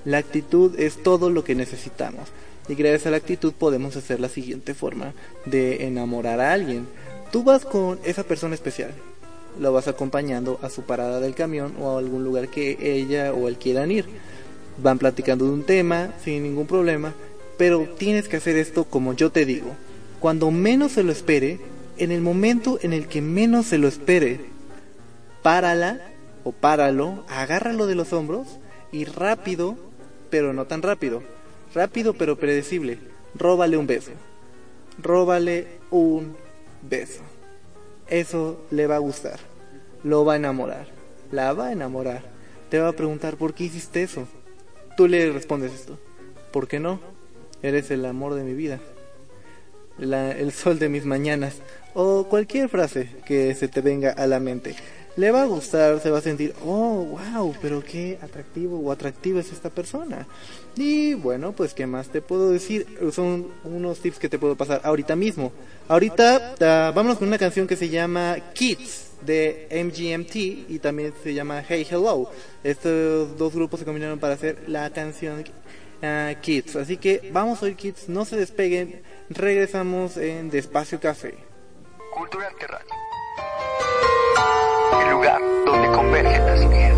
La 0.05 0.19
actitud 0.19 0.79
es 0.79 1.03
todo 1.03 1.31
lo 1.31 1.45
que 1.45 1.55
necesitamos. 1.55 2.29
Y 2.69 2.75
gracias 2.75 3.07
a 3.07 3.11
la 3.11 3.17
actitud 3.17 3.53
podemos 3.53 3.97
hacer 3.97 4.21
la 4.21 4.29
siguiente 4.29 4.75
forma 4.75 5.15
de 5.47 5.87
enamorar 5.87 6.41
a 6.41 6.53
alguien. 6.53 6.87
Tú 7.31 7.43
vas 7.43 7.65
con 7.65 7.99
esa 8.05 8.25
persona 8.25 8.55
especial. 8.55 8.93
Lo 9.59 9.73
vas 9.73 9.89
acompañando 9.89 10.59
a 10.63 10.71
su 10.71 10.83
parada 10.83 11.21
del 11.21 11.35
camión 11.35 11.75
o 11.81 11.91
a 11.91 11.99
algún 11.99 12.25
lugar 12.25 12.49
que 12.49 12.79
ella 12.81 13.33
o 13.33 13.49
él 13.49 13.57
quieran 13.57 13.91
ir. 13.91 14.07
Van 14.79 14.99
platicando 14.99 15.45
de 15.45 15.53
un 15.53 15.65
tema 15.65 16.13
sin 16.25 16.43
ningún 16.43 16.67
problema, 16.67 17.15
pero 17.59 17.89
tienes 17.99 18.29
que 18.29 18.39
hacer 18.39 18.57
esto 18.57 18.85
como 18.85 19.13
yo 19.13 19.31
te 19.31 19.45
digo. 19.45 19.75
Cuando 20.21 20.51
menos 20.51 20.93
se 20.93 21.03
lo 21.03 21.13
espere, 21.13 21.61
en 21.99 22.11
el 22.11 22.21
momento 22.21 22.79
en 22.83 22.93
el 22.93 23.07
que 23.07 23.21
menos 23.21 23.67
se 23.67 23.79
lo 23.79 23.89
espere, 23.89 24.41
párala 25.43 26.01
o 26.45 26.53
páralo, 26.53 27.25
agárralo 27.29 27.87
de 27.87 27.95
los 27.95 28.13
hombros 28.13 28.47
y 28.93 29.05
rápido, 29.05 29.77
pero 30.33 30.55
no 30.55 30.65
tan 30.65 30.81
rápido, 30.81 31.23
rápido 31.75 32.15
pero 32.15 32.39
predecible, 32.39 32.99
róbale 33.35 33.77
un 33.77 33.87
beso. 33.87 34.13
Róbale 34.97 35.67
un 35.91 36.35
beso. 36.81 37.21
Eso 38.09 38.65
le 38.71 38.87
va 38.87 38.97
a 38.97 39.01
gustar. 39.01 39.39
Lo 40.03 40.25
va 40.25 40.33
a 40.33 40.37
enamorar. 40.37 40.87
La 41.31 41.53
va 41.53 41.67
a 41.67 41.73
enamorar. 41.73 42.23
Te 42.71 42.81
va 42.81 42.89
a 42.89 42.93
preguntar 42.95 43.37
por 43.37 43.53
qué 43.53 43.65
hiciste 43.65 44.03
eso. 44.03 44.27
Tú 44.97 45.07
le 45.07 45.31
respondes 45.31 45.75
esto. 45.75 45.99
¿Por 46.51 46.67
qué 46.67 46.81
no? 46.81 46.99
Eres 47.63 47.91
el 47.91 48.07
amor 48.07 48.33
de 48.33 48.43
mi 48.43 48.55
vida. 48.55 48.81
El 49.99 50.51
sol 50.53 50.79
de 50.79 50.89
mis 50.89 51.05
mañanas. 51.05 51.57
O 51.93 52.25
cualquier 52.25 52.71
frase 52.71 53.11
que 53.27 53.55
se 53.55 53.69
te 53.69 53.83
venga 53.83 54.13
a 54.13 54.27
la 54.27 54.41
mente. 54.41 54.77
Le 55.17 55.31
va 55.31 55.43
a 55.43 55.47
gustar, 55.47 56.01
se 56.01 56.11
va 56.11 56.19
a 56.19 56.23
sentir, 56.23 56.55
oh, 56.65 57.19
wow, 57.35 57.55
pero 57.61 57.83
qué 57.83 58.19
atractivo 58.23 58.79
o 58.79 58.91
atractiva 58.91 59.41
es 59.41 59.53
esta 59.53 59.71
persona. 59.71 60.27
Y 60.77 61.15
bueno, 61.15 61.53
pues 61.53 61.75
qué 61.75 61.87
más 61.87 62.09
te 62.09 62.23
puedo 62.23 62.51
decir, 62.51 62.87
son 63.13 63.49
unos 63.65 64.01
tips 64.01 64.19
que 64.19 64.29
te 64.29 64.39
puedo 64.39 64.57
pasar 64.57 64.81
ahorita 64.85 65.15
mismo. 65.17 65.53
Ahorita 65.89 66.55
uh, 66.55 66.95
vámonos 66.95 67.19
con 67.19 67.29
una 67.29 67.39
canción 67.39 67.67
que 67.67 67.77
se 67.77 67.89
llama 67.89 68.37
Kids 68.55 69.11
de 69.21 69.69
MGMT 69.71 70.71
y 70.71 70.79
también 70.79 71.13
se 71.23 71.35
llama 71.35 71.63
Hey 71.67 71.87
Hello. 71.89 72.31
Estos 72.65 73.37
dos 73.37 73.55
grupos 73.55 73.81
se 73.81 73.87
combinaron 73.87 74.19
para 74.19 74.35
hacer 74.35 74.65
la 74.67 74.89
canción 74.91 75.41
uh, 75.41 76.41
Kids. 76.41 76.77
Así 76.77 76.97
que 76.97 77.31
vamos 77.33 77.63
a 77.63 77.67
oír 77.67 77.77
Kids, 77.77 78.09
no 78.09 78.25
se 78.25 78.37
despeguen, 78.37 79.03
regresamos 79.29 80.17
en 80.17 80.49
Despacio 80.49 80.99
Café. 80.99 81.35
Cultura. 82.15 82.51
El 85.01 85.11
lugar 85.11 85.41
donde 85.65 85.89
convergen 85.89 86.45
las 86.45 86.63
ideas. 86.63 86.92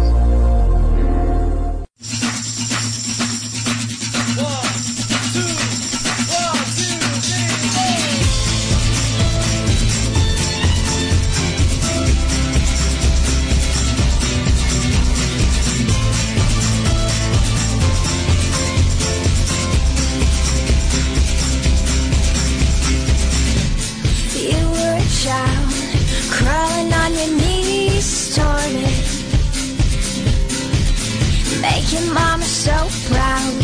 Making 31.64 32.12
mama 32.12 32.44
so 32.44 32.76
proud. 33.08 33.54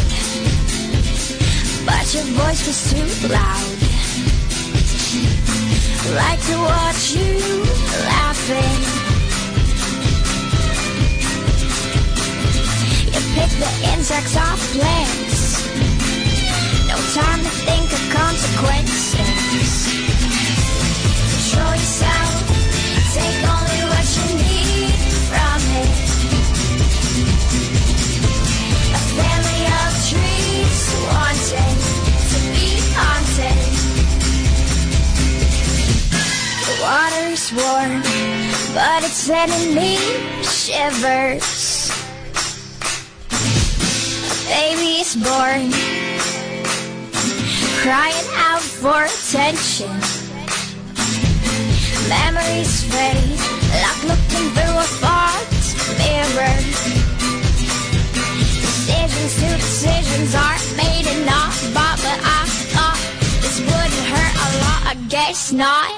But 1.85 2.07
your 2.15 2.27
voice 2.41 2.63
was 2.69 2.81
too 2.91 3.09
loud. 3.29 3.77
Like 6.21 6.41
to 6.51 6.57
watch 6.73 7.03
you 7.17 7.33
laughing. 8.11 8.79
You 13.13 13.21
pick 13.37 13.53
the 13.65 13.73
insects 13.93 14.37
off 14.37 14.61
plants. 14.75 15.39
No 16.89 16.97
time 17.21 17.41
to 17.47 17.53
think 17.69 17.89
of 17.99 18.03
consequences. 18.19 20.10
Warm, 37.61 38.03
but 38.75 39.05
it's 39.05 39.21
sending 39.29 39.75
me 39.75 39.97
shivers. 40.43 41.91
A 43.31 44.49
baby's 44.49 45.17
born, 45.17 45.71
crying 47.83 48.29
out 48.49 48.63
for 48.63 49.05
attention. 49.05 49.93
Memories 52.09 52.85
fade 52.91 53.39
like 53.85 54.03
looking 54.11 54.47
through 54.55 54.77
a 54.77 54.89
fogged 55.01 55.53
mirror. 56.01 56.57
Decisions 58.61 59.33
to 59.41 59.49
decisions 59.57 60.35
aren't 60.35 60.77
made 60.77 61.07
and 61.07 61.27
not 61.27 61.53
bought, 61.75 61.99
but 62.03 62.19
I 62.23 62.43
thought 62.73 63.01
this 63.43 63.61
wouldn't 63.61 64.07
hurt 64.13 64.35
a 64.35 64.49
lot. 64.63 64.81
I 64.93 64.95
guess 65.09 65.53
not. 65.53 65.91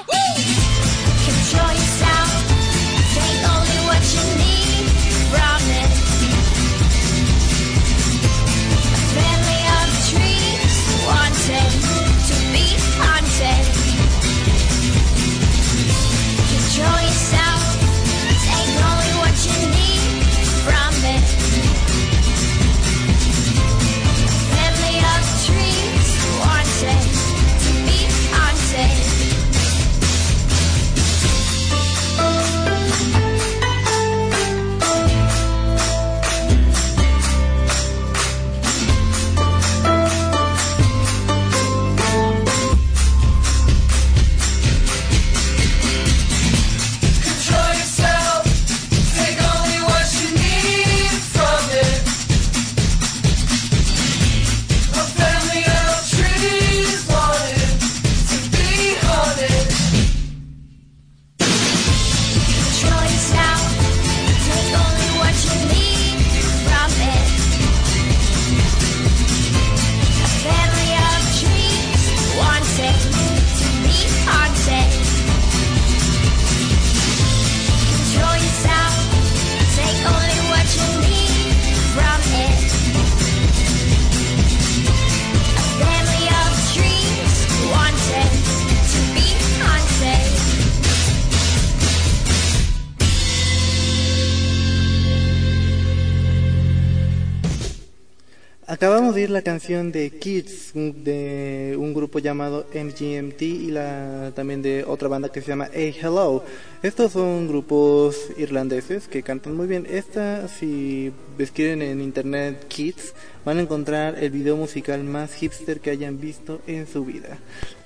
Canción 99.53 99.91
de 99.91 100.09
Kids 100.09 100.71
de 100.73 101.75
un 101.77 101.93
grupo 101.93 102.17
llamado 102.17 102.65
MGMT 102.73 103.41
y 103.43 103.67
la 103.69 104.31
también 104.35 104.63
de 104.63 104.83
otra 104.83 105.07
banda 105.07 105.29
que 105.29 105.41
se 105.41 105.49
llama 105.49 105.69
Hey 105.71 105.95
Hello. 106.01 106.43
Estos 106.81 107.11
son 107.11 107.47
grupos 107.47 108.31
irlandeses 108.35 109.07
que 109.07 109.21
cantan 109.21 109.55
muy 109.55 109.67
bien. 109.67 109.85
Esta, 109.87 110.47
si 110.47 111.11
escriben 111.37 111.83
en 111.83 112.01
internet 112.01 112.67
Kids, 112.67 113.13
van 113.45 113.59
a 113.59 113.61
encontrar 113.61 114.17
el 114.17 114.31
video 114.31 114.57
musical 114.57 115.03
más 115.03 115.35
hipster 115.35 115.81
que 115.81 115.91
hayan 115.91 116.19
visto 116.19 116.59
en 116.65 116.87
su 116.87 117.05
vida. 117.05 117.37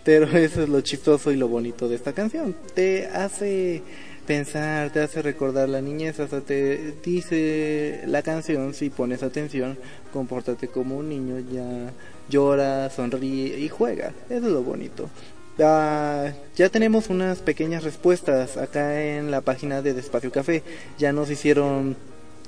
Pero 0.06 0.26
eso 0.38 0.64
es 0.64 0.70
lo 0.70 0.80
chistoso 0.80 1.34
y 1.34 1.36
lo 1.36 1.50
bonito 1.50 1.90
de 1.90 1.98
esta 1.98 2.14
canción. 2.14 2.56
Te 2.76 3.08
hace 3.08 3.84
pensar, 4.28 4.92
te 4.92 5.00
hace 5.00 5.24
recordar 5.24 5.70
la 5.70 5.82
niñez, 5.82 6.20
hasta 6.20 6.42
te 6.42 6.94
dice 7.04 8.04
la 8.06 8.22
canción, 8.22 8.76
si 8.76 8.92
pones 8.92 9.24
atención, 9.24 9.78
compórtate 10.14 10.68
como 10.68 10.98
un 10.98 11.10
niño, 11.10 11.40
ya 11.52 11.92
llora, 12.30 12.90
sonríe 12.92 13.58
y 13.58 13.70
juega. 13.70 14.14
Es 14.30 14.44
lo 14.44 14.62
bonito. 14.62 15.10
Ah, 15.60 16.32
ya 16.56 16.70
tenemos 16.70 17.10
unas 17.10 17.40
pequeñas 17.40 17.84
respuestas 17.84 18.58
acá 18.58 19.02
en 19.02 19.32
la 19.32 19.42
página 19.42 19.82
de 19.82 19.94
Despacio 19.94 20.32
Café. 20.32 20.62
Ya 21.00 21.12
nos 21.14 21.32
hicieron 21.32 21.96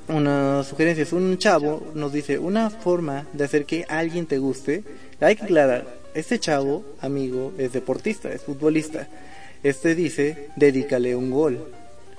unas 0.09 0.67
sugerencias. 0.67 1.13
Un 1.13 1.37
chavo 1.37 1.87
nos 1.95 2.13
dice 2.13 2.37
una 2.37 2.69
forma 2.69 3.25
de 3.33 3.45
hacer 3.45 3.65
que 3.65 3.85
alguien 3.87 4.27
te 4.27 4.37
guste. 4.37 4.83
Hay 5.21 5.37
que 5.37 5.45
aclarar, 5.45 5.87
este 6.13 6.39
chavo, 6.39 6.83
amigo, 7.01 7.53
es 7.57 7.71
deportista, 7.71 8.29
es 8.31 8.41
futbolista. 8.41 9.07
Este 9.63 9.95
dice, 9.95 10.49
dedícale 10.55 11.15
un 11.15 11.31
gol. 11.31 11.59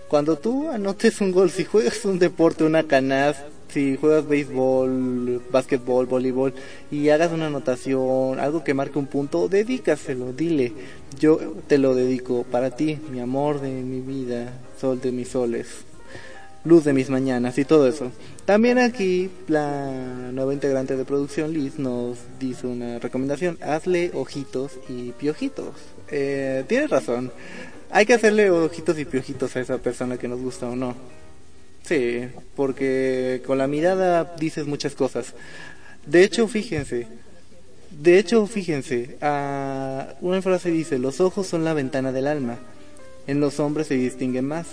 Cuando 0.08 0.36
tú 0.36 0.68
anotes 0.68 1.20
un 1.20 1.32
gol, 1.32 1.50
si 1.50 1.64
juegas 1.64 2.04
un 2.04 2.18
deporte, 2.18 2.64
una 2.64 2.82
canasta, 2.82 3.46
si 3.72 3.96
juegas 3.96 4.26
béisbol, 4.26 5.40
básquetbol, 5.50 6.06
voleibol 6.06 6.52
y 6.90 7.08
hagas 7.10 7.32
una 7.32 7.46
anotación, 7.46 8.40
algo 8.40 8.64
que 8.64 8.74
marque 8.74 8.98
un 8.98 9.06
punto, 9.06 9.48
dedícaselo, 9.48 10.32
dile, 10.32 10.72
yo 11.18 11.38
te 11.68 11.78
lo 11.78 11.94
dedico 11.94 12.42
para 12.42 12.72
ti, 12.72 12.98
mi 13.10 13.20
amor 13.20 13.60
de 13.60 13.70
mi 13.70 14.00
vida, 14.00 14.52
sol 14.80 15.00
de 15.00 15.12
mis 15.12 15.28
soles. 15.28 15.68
luz 16.64 16.84
de 16.84 16.92
mis 16.92 17.08
mañanas 17.08 17.56
y 17.58 17.64
todo 17.64 17.88
eso. 17.88 18.10
También 18.44 18.78
aquí 18.78 19.30
la 19.48 20.30
nueva 20.32 20.52
integrante 20.52 20.96
de 20.96 21.04
producción, 21.04 21.52
Liz, 21.52 21.78
nos 21.78 22.18
dice 22.38 22.66
una 22.66 22.98
recomendación. 22.98 23.58
Hazle 23.62 24.10
ojitos 24.14 24.72
y 24.88 25.12
piojitos. 25.12 25.74
Eh, 26.10 26.64
tienes 26.66 26.90
razón. 26.90 27.32
Hay 27.90 28.06
que 28.06 28.14
hacerle 28.14 28.50
ojitos 28.50 28.98
y 28.98 29.04
piojitos 29.04 29.56
a 29.56 29.60
esa 29.60 29.78
persona 29.78 30.16
que 30.16 30.28
nos 30.28 30.40
gusta 30.40 30.68
o 30.68 30.76
no. 30.76 30.94
Sí, 31.82 32.28
porque 32.54 33.42
con 33.46 33.58
la 33.58 33.66
mirada 33.66 34.34
dices 34.38 34.66
muchas 34.66 34.94
cosas. 34.94 35.34
De 36.06 36.22
hecho, 36.22 36.46
fíjense, 36.46 37.08
de 37.90 38.18
hecho, 38.18 38.46
fíjense, 38.46 39.16
ah, 39.20 40.14
una 40.20 40.40
frase 40.40 40.70
dice, 40.70 40.98
los 40.98 41.20
ojos 41.20 41.46
son 41.46 41.64
la 41.64 41.74
ventana 41.74 42.12
del 42.12 42.28
alma. 42.28 42.58
En 43.26 43.40
los 43.40 43.60
hombres 43.60 43.88
se 43.88 43.94
distinguen 43.94 44.46
más. 44.46 44.66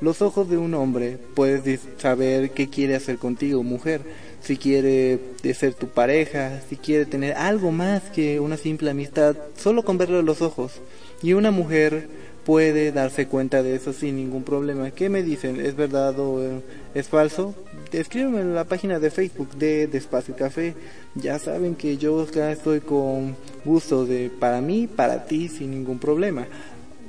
Los 0.00 0.20
ojos 0.20 0.50
de 0.50 0.58
un 0.58 0.74
hombre 0.74 1.18
puedes 1.34 1.80
saber 1.98 2.50
qué 2.50 2.68
quiere 2.68 2.96
hacer 2.96 3.18
contigo, 3.18 3.62
mujer. 3.62 4.02
Si 4.46 4.56
quiere 4.56 5.18
ser 5.54 5.74
tu 5.74 5.88
pareja, 5.88 6.60
si 6.68 6.76
quiere 6.76 7.04
tener 7.04 7.34
algo 7.34 7.72
más 7.72 8.04
que 8.04 8.38
una 8.38 8.56
simple 8.56 8.90
amistad, 8.90 9.34
solo 9.56 9.84
con 9.84 9.98
verlo 9.98 10.22
los 10.22 10.40
ojos. 10.40 10.74
Y 11.20 11.32
una 11.32 11.50
mujer 11.50 12.08
puede 12.44 12.92
darse 12.92 13.26
cuenta 13.26 13.64
de 13.64 13.74
eso 13.74 13.92
sin 13.92 14.14
ningún 14.14 14.44
problema. 14.44 14.92
¿Qué 14.92 15.08
me 15.08 15.24
dicen? 15.24 15.60
¿Es 15.60 15.74
verdad 15.74 16.16
o 16.20 16.40
eh, 16.44 16.60
es 16.94 17.08
falso? 17.08 17.56
Escríbeme 17.90 18.40
en 18.40 18.54
la 18.54 18.62
página 18.62 19.00
de 19.00 19.10
Facebook 19.10 19.56
de 19.56 19.88
Despacio 19.88 20.36
Café. 20.36 20.76
Ya 21.16 21.40
saben 21.40 21.74
que 21.74 21.96
yo 21.96 22.20
acá 22.20 22.52
estoy 22.52 22.78
con 22.78 23.34
gusto 23.64 24.06
de 24.06 24.30
para 24.30 24.60
mí, 24.60 24.86
para 24.86 25.24
ti, 25.24 25.48
sin 25.48 25.72
ningún 25.72 25.98
problema. 25.98 26.46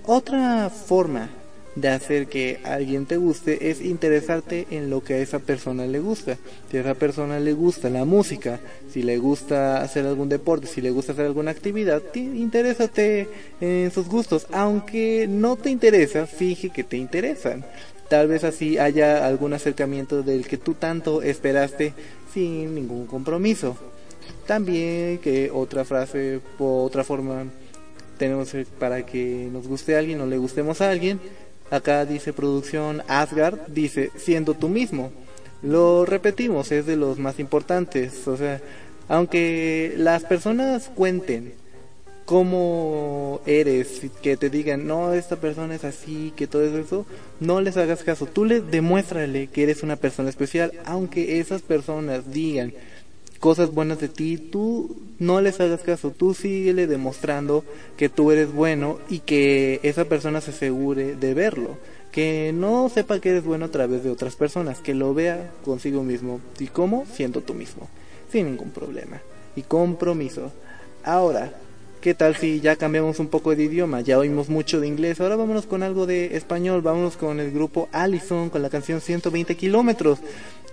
Otra 0.08 0.72
forma 0.72 1.30
de 1.80 1.90
hacer 1.90 2.26
que 2.28 2.60
alguien 2.64 3.06
te 3.06 3.18
guste 3.18 3.70
es 3.70 3.82
interesarte 3.82 4.66
en 4.72 4.90
lo 4.90 5.04
que 5.04 5.14
a 5.14 5.18
esa 5.20 5.38
persona 5.38 5.86
le 5.86 6.00
gusta. 6.00 6.38
Si 6.72 6.78
a 6.78 6.82
esa 6.82 6.96
persona 6.96 7.40
le 7.40 7.54
gusta 7.54 7.90
la 7.92 8.04
música, 8.04 8.60
si 8.92 9.04
le 9.04 9.20
gusta 9.20 9.82
hacer 9.84 10.06
algún 10.08 10.28
deporte, 10.28 10.66
si 10.66 10.82
le 10.82 10.90
gusta 10.90 11.12
hacer 11.12 11.26
alguna 11.28 11.52
actividad, 11.52 12.02
ti- 12.02 12.22
interésate 12.22 13.28
en 13.62 13.92
sus 13.92 14.08
gustos. 14.08 14.48
Aunque 14.52 15.28
no 15.30 15.56
te 15.56 15.70
interesa, 15.70 16.26
finge 16.26 16.72
que 16.72 16.84
te 16.84 16.98
interesan. 16.98 17.64
Tal 18.10 18.28
vez 18.28 18.44
así 18.44 18.80
haya 18.80 19.28
algún 19.28 19.54
acercamiento 19.54 20.24
del 20.24 20.48
que 20.48 20.58
tú 20.58 20.74
tanto 20.74 21.22
esperaste 21.22 21.94
sin 22.34 22.74
ningún 22.74 23.06
compromiso. 23.06 23.78
También 24.48 25.20
que 25.20 25.52
otra 25.54 25.86
frase 25.86 26.40
o 26.58 26.84
otra 26.84 27.04
forma 27.04 27.46
tenemos 28.18 28.52
eh, 28.56 28.66
para 28.80 29.06
que 29.06 29.48
nos 29.52 29.68
guste 29.68 29.96
a 29.96 30.00
alguien 30.00 30.20
o 30.22 30.26
le 30.26 30.38
gustemos 30.38 30.82
a 30.82 30.90
alguien. 30.90 31.20
Acá 31.70 32.06
dice 32.06 32.34
producción 32.34 33.04
Asgard, 33.08 33.60
dice 33.68 34.12
siendo 34.16 34.54
tú 34.54 34.70
mismo. 34.70 35.12
Lo 35.62 36.06
repetimos, 36.06 36.72
es 36.72 36.86
de 36.86 36.96
los 36.96 37.18
más 37.20 37.40
importantes. 37.40 38.28
O 38.28 38.38
sea, 38.38 38.62
aunque 39.10 39.94
las 39.98 40.24
personas 40.24 40.90
cuenten 40.94 41.54
cómo 42.26 43.40
eres, 43.46 44.02
que 44.22 44.36
te 44.36 44.50
digan, 44.50 44.86
no, 44.86 45.14
esta 45.14 45.38
persona 45.38 45.76
es 45.76 45.86
así, 45.86 46.34
que 46.36 46.46
todo 46.46 46.64
eso, 46.64 47.06
no 47.40 47.62
les 47.62 47.78
hagas 47.78 48.04
caso. 48.04 48.26
Tú 48.26 48.44
le 48.44 48.60
demuéstrale 48.60 49.48
que 49.48 49.64
eres 49.64 49.82
una 49.82 49.96
persona 49.96 50.30
especial, 50.30 50.74
aunque 50.86 51.40
esas 51.40 51.62
personas 51.62 52.30
digan 52.32 52.74
cosas 53.40 53.72
buenas 53.72 54.00
de 54.00 54.08
ti, 54.08 54.38
tú 54.38 54.96
no 55.20 55.42
les 55.42 55.60
hagas 55.60 55.82
caso, 55.82 56.12
tú 56.12 56.34
síguele 56.34 56.88
demostrando 56.88 57.64
que 57.96 58.10
tú 58.10 58.32
eres 58.32 58.52
bueno 58.52 59.00
y 59.10 59.20
que 59.20 59.80
esa 59.84 60.06
persona 60.06 60.42
se 60.42 60.52
asegure 60.52 61.16
de 61.16 61.34
verlo, 61.34 61.78
que 62.12 62.52
no 62.54 62.90
sepa 62.90 63.20
que 63.20 63.30
eres 63.30 63.44
bueno 63.44 63.66
a 63.66 63.72
través 63.72 64.04
de 64.04 64.12
otras 64.12 64.36
personas, 64.36 64.80
que 64.80 64.94
lo 64.94 65.14
vea 65.14 65.52
consigo 65.64 66.04
mismo 66.04 66.40
y 66.60 66.68
cómo 66.68 67.06
siendo 67.12 67.42
tú 67.42 67.54
mismo, 67.54 67.88
sin 68.32 68.46
ningún 68.46 68.72
problema 68.72 69.22
y 69.56 69.64
compromiso. 69.64 70.52
Ahora, 71.04 71.54
¿qué 72.08 72.14
tal 72.14 72.38
si 72.38 72.62
ya 72.62 72.78
cambiamos 72.78 73.20
un 73.20 73.28
poco 73.28 73.54
de 73.54 73.64
idioma? 73.64 74.00
Ya 74.00 74.18
oímos 74.18 74.48
mucho 74.48 74.80
de 74.80 74.88
inglés, 74.88 75.20
ahora 75.20 75.36
vámonos 75.36 75.66
con 75.66 75.84
algo 75.84 76.06
de 76.06 76.38
español, 76.38 76.82
vámonos 76.82 77.18
con 77.18 77.42
el 77.42 77.52
grupo 77.52 77.90
Allison 77.92 78.50
con 78.50 78.62
la 78.62 78.70
canción 78.70 79.02
120 79.02 79.58
kilómetros. 79.58 80.20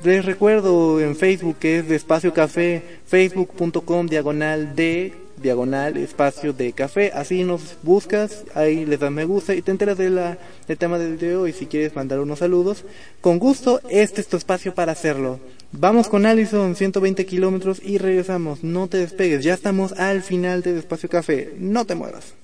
Les 0.04 0.24
recuerdo 0.24 1.00
en 1.00 1.16
Facebook 1.16 1.56
que 1.58 1.78
es 1.78 1.88
de 1.88 1.96
Espacio 1.96 2.32
Café, 2.32 3.00
facebook.com 3.06 4.06
diagonal 4.06 4.76
de 4.76 5.23
diagonal 5.44 5.96
espacio 5.96 6.52
de 6.52 6.72
café. 6.72 7.12
Así 7.14 7.44
nos 7.44 7.76
buscas, 7.82 8.44
ahí 8.54 8.84
les 8.84 8.98
das 8.98 9.12
me 9.12 9.24
gusta 9.24 9.54
y 9.54 9.62
te 9.62 9.70
enteras 9.70 9.96
de 9.96 10.10
del 10.10 10.78
tema 10.78 10.98
del 10.98 11.16
video 11.16 11.46
y 11.46 11.52
si 11.52 11.66
quieres 11.66 11.94
mandar 11.94 12.18
unos 12.18 12.40
saludos. 12.40 12.84
Con 13.20 13.38
gusto, 13.38 13.80
este 13.88 14.20
es 14.20 14.26
tu 14.26 14.36
espacio 14.36 14.74
para 14.74 14.92
hacerlo. 14.92 15.38
Vamos 15.70 16.08
con 16.08 16.26
Allison, 16.26 16.74
120 16.74 17.26
kilómetros 17.26 17.80
y 17.82 17.98
regresamos. 17.98 18.64
No 18.64 18.88
te 18.88 18.98
despegues, 18.98 19.44
ya 19.44 19.54
estamos 19.54 19.92
al 19.92 20.22
final 20.22 20.62
de 20.62 20.78
Espacio 20.78 21.08
Café. 21.08 21.52
No 21.58 21.84
te 21.84 21.94
muevas. 21.94 22.34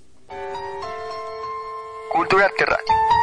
Culturarte 2.13 2.65
Radio. 2.67 3.20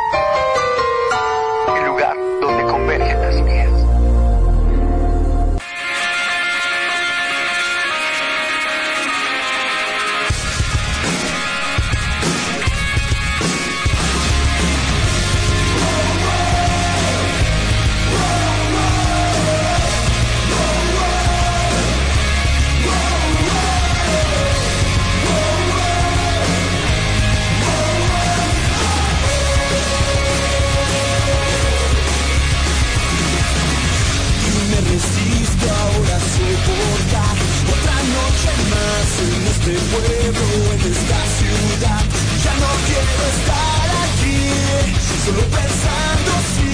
Solo 45.28 45.43
pensando 45.43 46.32
si 46.53 46.71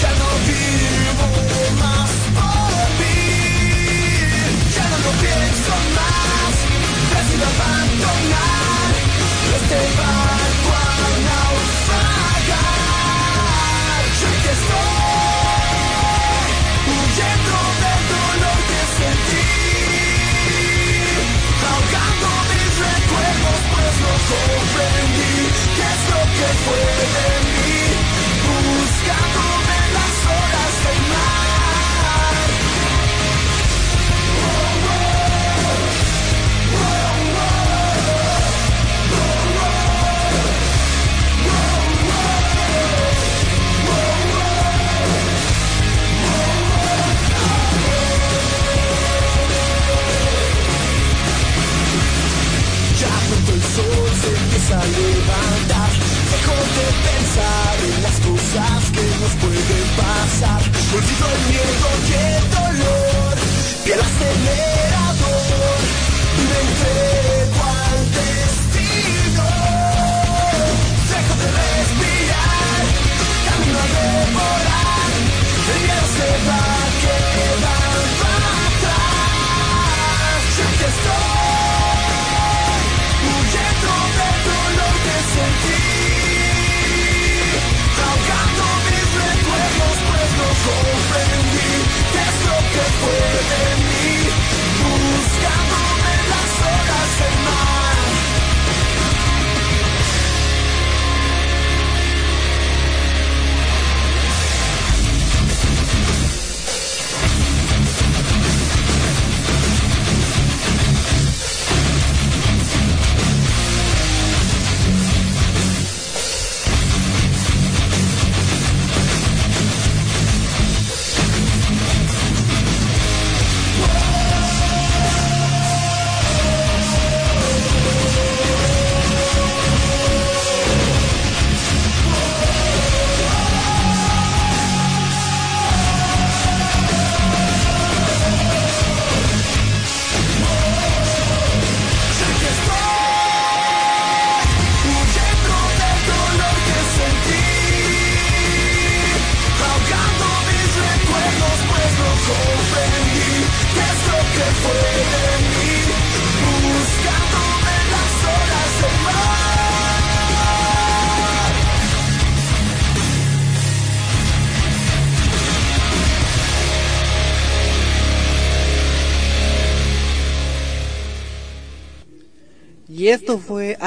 ya 0.00 0.10
no 0.20 0.28
vivo 0.48 1.28
más 1.82 2.10
por 2.36 2.86
mí. 2.98 3.20
Ya 4.74 4.84
no 4.90 4.96
lo 5.04 5.12
pienso 5.22 5.72
más, 5.98 6.54
decido 7.12 7.46
abandonar 7.54 8.90
este 9.58 9.78
barco 9.98 10.70
a 10.80 10.92
naufragar. 11.28 12.62
Yo 14.20 14.28
que 14.42 14.52
estoy 14.58 15.02
huyendo 16.96 17.56
del 17.82 18.02
dolor 18.12 18.58
que 18.68 18.80
sentí, 18.96 19.48
ahogando 21.68 22.28
mis 22.48 22.72
recuerdos, 22.86 23.58
pues 23.72 23.94
no 24.04 24.12
comprendí 24.30 25.36
qué 25.76 25.86
es 25.92 26.02
lo 26.12 26.20
que 26.36 26.48
fue 26.64 27.01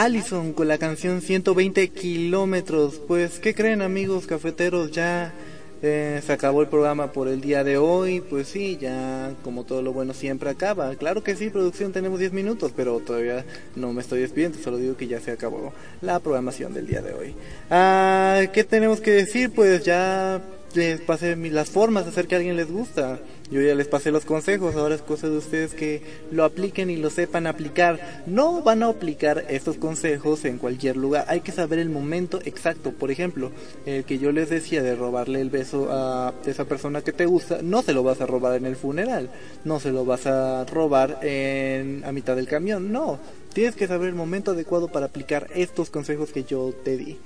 Allison 0.06 0.54
con 0.54 0.68
la 0.68 0.78
canción 0.78 1.20
120 1.20 1.88
kilómetros. 1.90 3.02
Pues, 3.08 3.40
¿qué 3.40 3.56
creen 3.56 3.82
amigos 3.82 4.28
cafeteros? 4.28 4.92
Ya 4.92 5.34
eh, 5.82 6.22
se 6.24 6.32
acabó 6.32 6.62
el 6.62 6.68
programa 6.68 7.12
por 7.12 7.28
el 7.28 7.42
día 7.42 7.64
de 7.64 7.80
hoy. 7.80 8.22
Pues 8.22 8.48
sí, 8.48 8.78
ya 8.80 9.34
como 9.44 9.64
todo 9.64 9.82
lo 9.82 9.94
bueno 9.94 10.14
siempre 10.14 10.52
acaba. 10.52 10.94
Claro 10.94 11.24
que 11.24 11.36
sí, 11.36 11.50
producción, 11.50 11.92
tenemos 11.92 12.20
10 12.20 12.34
minutos, 12.34 12.72
pero 12.76 13.00
todavía 13.00 13.46
no 13.76 13.94
me 13.94 14.02
estoy 14.02 14.20
despidiendo. 14.20 14.60
Solo 14.60 14.78
digo 14.78 14.96
que 14.96 15.08
ya 15.08 15.20
se 15.20 15.32
acabó 15.32 15.74
la 16.02 16.20
programación 16.20 16.76
del 16.76 16.86
día 16.86 17.02
de 17.02 17.14
hoy. 17.16 17.34
Ah, 17.72 18.44
¿Qué 18.54 18.64
tenemos 18.64 19.02
que 19.02 19.10
decir? 19.10 19.54
Pues 19.56 19.84
ya 19.84 20.40
les 20.76 21.02
pasé 21.02 21.36
las 21.36 21.72
formas 21.72 22.04
de 22.04 22.12
hacer 22.12 22.28
que 22.28 22.36
a 22.36 22.38
alguien 22.38 22.58
les 22.58 22.72
gusta. 22.72 23.18
Yo 23.52 23.62
ya 23.62 23.76
les 23.76 23.88
pasé 23.88 24.12
los 24.12 24.26
consejos, 24.26 24.76
ahora 24.76 24.96
es 24.96 25.04
cosa 25.04 25.30
de 25.30 25.38
ustedes 25.38 25.76
que 25.76 26.02
lo 26.32 26.44
apliquen 26.44 26.90
y 26.90 26.96
lo 26.96 27.12
sepan 27.12 27.46
aplicar. 27.46 28.24
No 28.26 28.64
van 28.64 28.82
a 28.82 28.88
aplicar 28.88 29.46
estos 29.50 29.78
consejos 29.78 30.46
en 30.46 30.58
cualquier 30.58 30.98
lugar, 30.98 31.26
hay 31.28 31.42
que 31.42 31.52
saber 31.52 31.78
el 31.78 31.90
momento 31.90 32.40
exacto. 32.44 32.92
Por 32.92 33.12
ejemplo, 33.12 33.52
el 33.86 34.04
que 34.04 34.18
yo 34.18 34.32
les 34.32 34.50
decía 34.50 34.82
de 34.82 34.96
robarle 34.96 35.42
el 35.42 35.52
beso 35.52 35.90
a 35.92 36.34
esa 36.46 36.66
persona 36.66 37.02
que 37.02 37.14
te 37.14 37.28
gusta, 37.28 37.60
no 37.62 37.84
se 37.84 37.94
lo 37.94 38.02
vas 38.02 38.20
a 38.20 38.26
robar 38.26 38.56
en 38.56 38.66
el 38.66 38.76
funeral, 38.76 39.30
no 39.64 39.80
se 39.80 39.92
lo 39.92 40.06
vas 40.06 40.26
a 40.26 40.66
robar 40.66 41.20
en, 41.22 42.04
a 42.04 42.12
mitad 42.12 42.36
del 42.36 42.48
camión, 42.48 42.92
no. 42.92 43.20
Tienes 43.54 43.76
que 43.76 43.88
saber 43.88 44.10
el 44.10 44.16
momento 44.16 44.52
adecuado 44.52 44.88
para 44.88 45.06
aplicar 45.06 45.48
estos 45.54 45.90
consejos 45.90 46.32
que 46.32 46.44
yo 46.44 46.74
te 46.84 46.98
di. 46.98 47.18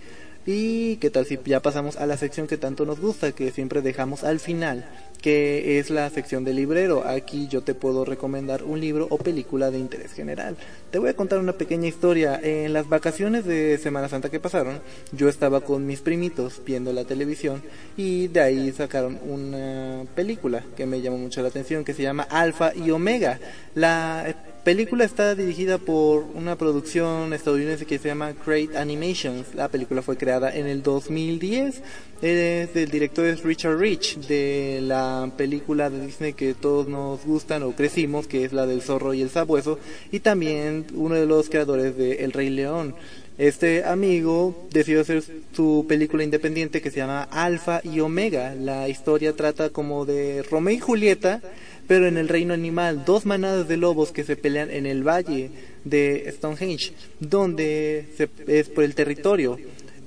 Y 0.45 0.95
qué 0.97 1.09
tal 1.09 1.25
si 1.25 1.37
ya 1.45 1.61
pasamos 1.61 1.97
a 1.97 2.05
la 2.05 2.17
sección 2.17 2.47
que 2.47 2.57
tanto 2.57 2.85
nos 2.85 2.99
gusta, 2.99 3.33
que 3.33 3.51
siempre 3.51 3.81
dejamos 3.81 4.23
al 4.23 4.39
final, 4.39 4.89
que 5.21 5.79
es 5.79 5.89
la 5.89 6.09
sección 6.09 6.45
del 6.45 6.55
librero. 6.55 7.05
Aquí 7.05 7.47
yo 7.49 7.61
te 7.61 7.75
puedo 7.75 8.05
recomendar 8.05 8.63
un 8.63 8.79
libro 8.79 9.07
o 9.09 9.17
película 9.17 9.69
de 9.69 9.79
interés 9.79 10.13
general. 10.13 10.55
Te 10.91 10.97
voy 10.97 11.09
a 11.09 11.15
contar 11.15 11.39
una 11.39 11.53
pequeña 11.53 11.87
historia. 11.87 12.39
En 12.41 12.73
las 12.73 12.87
vacaciones 12.87 13.45
de 13.45 13.77
Semana 13.77 14.07
Santa 14.07 14.29
que 14.29 14.39
pasaron, 14.39 14.79
yo 15.11 15.27
estaba 15.27 15.61
con 15.61 15.85
mis 15.85 15.99
primitos 15.99 16.61
viendo 16.65 16.93
la 16.93 17.03
televisión 17.03 17.61
y 17.97 18.27
de 18.29 18.41
ahí 18.41 18.71
sacaron 18.71 19.19
una 19.27 20.05
película 20.15 20.63
que 20.75 20.85
me 20.85 21.01
llamó 21.01 21.17
mucho 21.17 21.41
la 21.41 21.49
atención 21.49 21.83
que 21.83 21.93
se 21.93 22.03
llama 22.03 22.23
Alfa 22.23 22.73
y 22.73 22.89
Omega. 22.91 23.39
La 23.75 24.33
película 24.69 25.03
está 25.03 25.33
dirigida 25.33 25.79
por 25.79 26.25
una 26.35 26.55
producción 26.55 27.33
estadounidense 27.33 27.87
que 27.87 27.97
se 27.97 28.09
llama 28.09 28.35
Great 28.45 28.75
Animations. 28.75 29.55
La 29.55 29.67
película 29.67 30.03
fue 30.03 30.15
creada 30.15 30.55
en 30.55 30.67
el 30.67 30.83
2010. 30.83 31.81
Es 32.21 32.73
del 32.75 32.91
director 32.91 33.25
es 33.25 33.41
Richard 33.41 33.79
Rich 33.79 34.19
de 34.27 34.77
la 34.83 35.31
película 35.35 35.89
de 35.89 36.05
Disney 36.05 36.33
que 36.33 36.53
todos 36.53 36.87
nos 36.87 37.25
gustan 37.25 37.63
o 37.63 37.71
crecimos, 37.71 38.27
que 38.27 38.45
es 38.45 38.53
la 38.53 38.67
del 38.67 38.83
zorro 38.83 39.15
y 39.15 39.23
el 39.23 39.31
sabueso, 39.31 39.79
y 40.11 40.19
también 40.19 40.85
uno 40.93 41.15
de 41.15 41.25
los 41.25 41.49
creadores 41.49 41.97
de 41.97 42.23
El 42.23 42.31
Rey 42.31 42.51
León. 42.51 42.93
Este 43.39 43.85
amigo 43.85 44.67
decidió 44.69 45.01
hacer 45.01 45.23
su 45.51 45.85
película 45.89 46.23
independiente 46.23 46.79
que 46.79 46.91
se 46.91 46.97
llama 46.97 47.23
Alfa 47.23 47.81
y 47.83 48.01
Omega. 48.01 48.53
La 48.53 48.87
historia 48.87 49.33
trata 49.33 49.71
como 49.71 50.05
de 50.05 50.43
Romeo 50.43 50.75
y 50.75 50.79
Julieta, 50.79 51.41
pero 51.89 52.07
en 52.07 52.17
el 52.17 52.29
reino 52.29 52.53
animal, 52.53 53.03
dos 53.05 53.25
manadas 53.25 53.67
de 53.67 53.75
lobos 53.75 54.11
que 54.11 54.23
se 54.23 54.35
pelean 54.37 54.69
en 54.71 54.85
el 54.85 55.01
valle 55.05 55.49
de 55.83 56.31
Stonehenge, 56.37 56.93
donde 57.19 58.05
se- 58.15 58.29
es 58.47 58.69
por 58.69 58.83
el 58.85 58.93
territorio. 58.95 59.57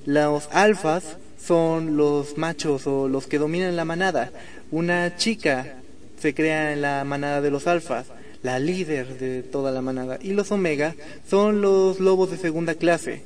Los 0.05 0.47
alfas 0.51 1.17
son 1.37 1.97
los 1.97 2.37
machos 2.37 2.87
o 2.87 3.07
los 3.09 3.27
que 3.27 3.37
dominan 3.37 3.75
la 3.75 3.85
manada. 3.85 4.31
Una 4.71 5.17
chica 5.17 5.75
se 6.19 6.33
crea 6.33 6.71
en 6.73 6.81
la 6.81 7.03
manada 7.03 7.41
de 7.41 7.51
los 7.51 7.67
alfas, 7.67 8.07
la 8.43 8.59
líder 8.59 9.19
de 9.19 9.43
toda 9.43 9.71
la 9.71 9.81
manada. 9.81 10.17
Y 10.21 10.31
los 10.31 10.51
omega 10.51 10.95
son 11.29 11.61
los 11.61 11.99
lobos 11.99 12.31
de 12.31 12.37
segunda 12.37 12.75
clase, 12.75 13.21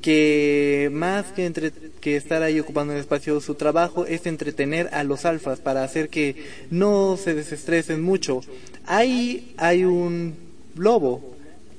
que 0.00 0.90
más 0.92 1.26
que, 1.26 1.46
entre, 1.46 1.72
que 2.00 2.16
estar 2.16 2.42
ahí 2.42 2.60
ocupando 2.60 2.92
el 2.92 3.00
espacio, 3.00 3.40
su 3.40 3.54
trabajo 3.54 4.06
es 4.06 4.26
entretener 4.26 4.88
a 4.92 5.04
los 5.04 5.24
alfas 5.24 5.60
para 5.60 5.84
hacer 5.84 6.08
que 6.08 6.36
no 6.70 7.16
se 7.16 7.34
desestresen 7.34 8.02
mucho. 8.02 8.40
Ahí 8.86 9.54
hay 9.56 9.84
un 9.84 10.34
lobo 10.76 11.36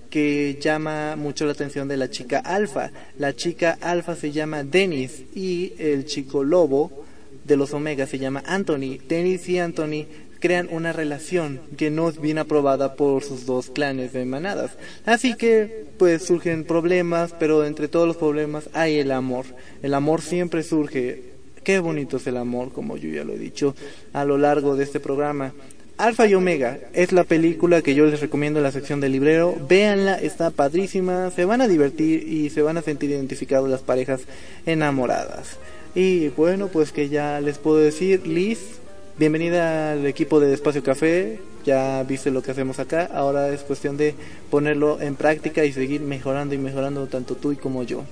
que 0.09 0.57
llama 0.59 1.15
mucho 1.15 1.45
la 1.45 1.51
atención 1.51 1.87
de 1.87 1.97
la 1.97 2.09
chica 2.09 2.39
alfa. 2.39 2.91
La 3.17 3.35
chica 3.35 3.77
alfa 3.81 4.15
se 4.15 4.31
llama 4.31 4.63
Dennis 4.63 5.23
y 5.35 5.73
el 5.77 6.05
chico 6.05 6.43
lobo 6.43 7.05
de 7.45 7.57
los 7.57 7.73
Omega 7.73 8.05
se 8.07 8.19
llama 8.19 8.43
Anthony. 8.45 8.97
Dennis 9.07 9.47
y 9.49 9.59
Anthony 9.59 10.05
crean 10.39 10.67
una 10.71 10.93
relación 10.93 11.61
que 11.77 11.89
no 11.89 12.09
es 12.09 12.19
bien 12.19 12.37
aprobada 12.37 12.95
por 12.95 13.23
sus 13.23 13.45
dos 13.45 13.69
clanes 13.69 14.13
de 14.13 14.25
manadas. 14.25 14.71
Así 15.05 15.35
que 15.35 15.85
pues 15.97 16.23
surgen 16.23 16.63
problemas, 16.63 17.33
pero 17.39 17.65
entre 17.65 17.87
todos 17.87 18.07
los 18.07 18.17
problemas 18.17 18.69
hay 18.73 18.97
el 18.99 19.11
amor. 19.11 19.45
El 19.83 19.93
amor 19.93 20.21
siempre 20.21 20.63
surge. 20.63 21.23
Qué 21.63 21.79
bonito 21.79 22.17
es 22.17 22.27
el 22.27 22.37
amor, 22.37 22.71
como 22.71 22.97
yo 22.97 23.09
ya 23.09 23.23
lo 23.23 23.33
he 23.33 23.37
dicho 23.37 23.75
a 24.13 24.25
lo 24.25 24.37
largo 24.37 24.75
de 24.75 24.83
este 24.85 24.99
programa. 24.99 25.53
Alfa 25.99 26.27
y 26.27 26.33
Omega 26.33 26.79
es 26.93 27.11
la 27.11 27.25
película 27.25 27.81
que 27.81 27.93
yo 27.93 28.05
les 28.05 28.21
recomiendo 28.21 28.59
en 28.59 28.63
la 28.63 28.71
sección 28.71 29.01
del 29.01 29.11
librero. 29.11 29.57
Véanla, 29.67 30.15
está 30.15 30.49
padrísima, 30.49 31.29
se 31.31 31.43
van 31.43 31.59
a 31.59 31.67
divertir 31.67 32.25
y 32.25 32.49
se 32.51 32.61
van 32.61 32.77
a 32.77 32.81
sentir 32.81 33.09
identificados 33.09 33.69
las 33.69 33.81
parejas 33.81 34.21
enamoradas. 34.65 35.57
Y 35.95 36.29
bueno, 36.29 36.69
pues 36.69 36.93
que 36.93 37.09
ya 37.09 37.41
les 37.41 37.57
puedo 37.57 37.79
decir, 37.79 38.25
Liz, 38.25 38.78
bienvenida 39.19 39.91
al 39.91 40.05
equipo 40.05 40.39
de 40.39 40.53
Espacio 40.53 40.81
Café. 40.81 41.41
Ya 41.65 42.01
viste 42.03 42.31
lo 42.31 42.41
que 42.41 42.51
hacemos 42.51 42.79
acá, 42.79 43.09
ahora 43.13 43.49
es 43.49 43.61
cuestión 43.61 43.97
de 43.97 44.15
ponerlo 44.49 45.01
en 45.01 45.15
práctica 45.15 45.65
y 45.65 45.73
seguir 45.73 45.99
mejorando 45.99 46.55
y 46.55 46.57
mejorando 46.57 47.05
tanto 47.07 47.35
tú 47.35 47.51
y 47.51 47.57
como 47.57 47.83
yo. 47.83 48.03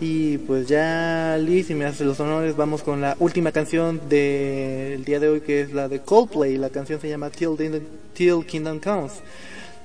Y 0.00 0.38
pues 0.38 0.66
ya 0.66 1.38
Liz, 1.40 1.68
si 1.68 1.74
me 1.76 1.84
haces 1.84 2.04
los 2.04 2.18
honores, 2.18 2.56
vamos 2.56 2.82
con 2.82 3.00
la 3.00 3.16
última 3.20 3.52
canción 3.52 4.00
del 4.08 5.04
día 5.04 5.20
de 5.20 5.28
hoy 5.28 5.40
que 5.42 5.60
es 5.60 5.72
la 5.72 5.88
de 5.88 6.00
Coldplay. 6.00 6.56
La 6.56 6.70
canción 6.70 7.00
se 7.00 7.08
llama 7.08 7.30
Till, 7.30 7.56
Till 8.12 8.44
Kingdom 8.44 8.80
Comes. 8.80 9.12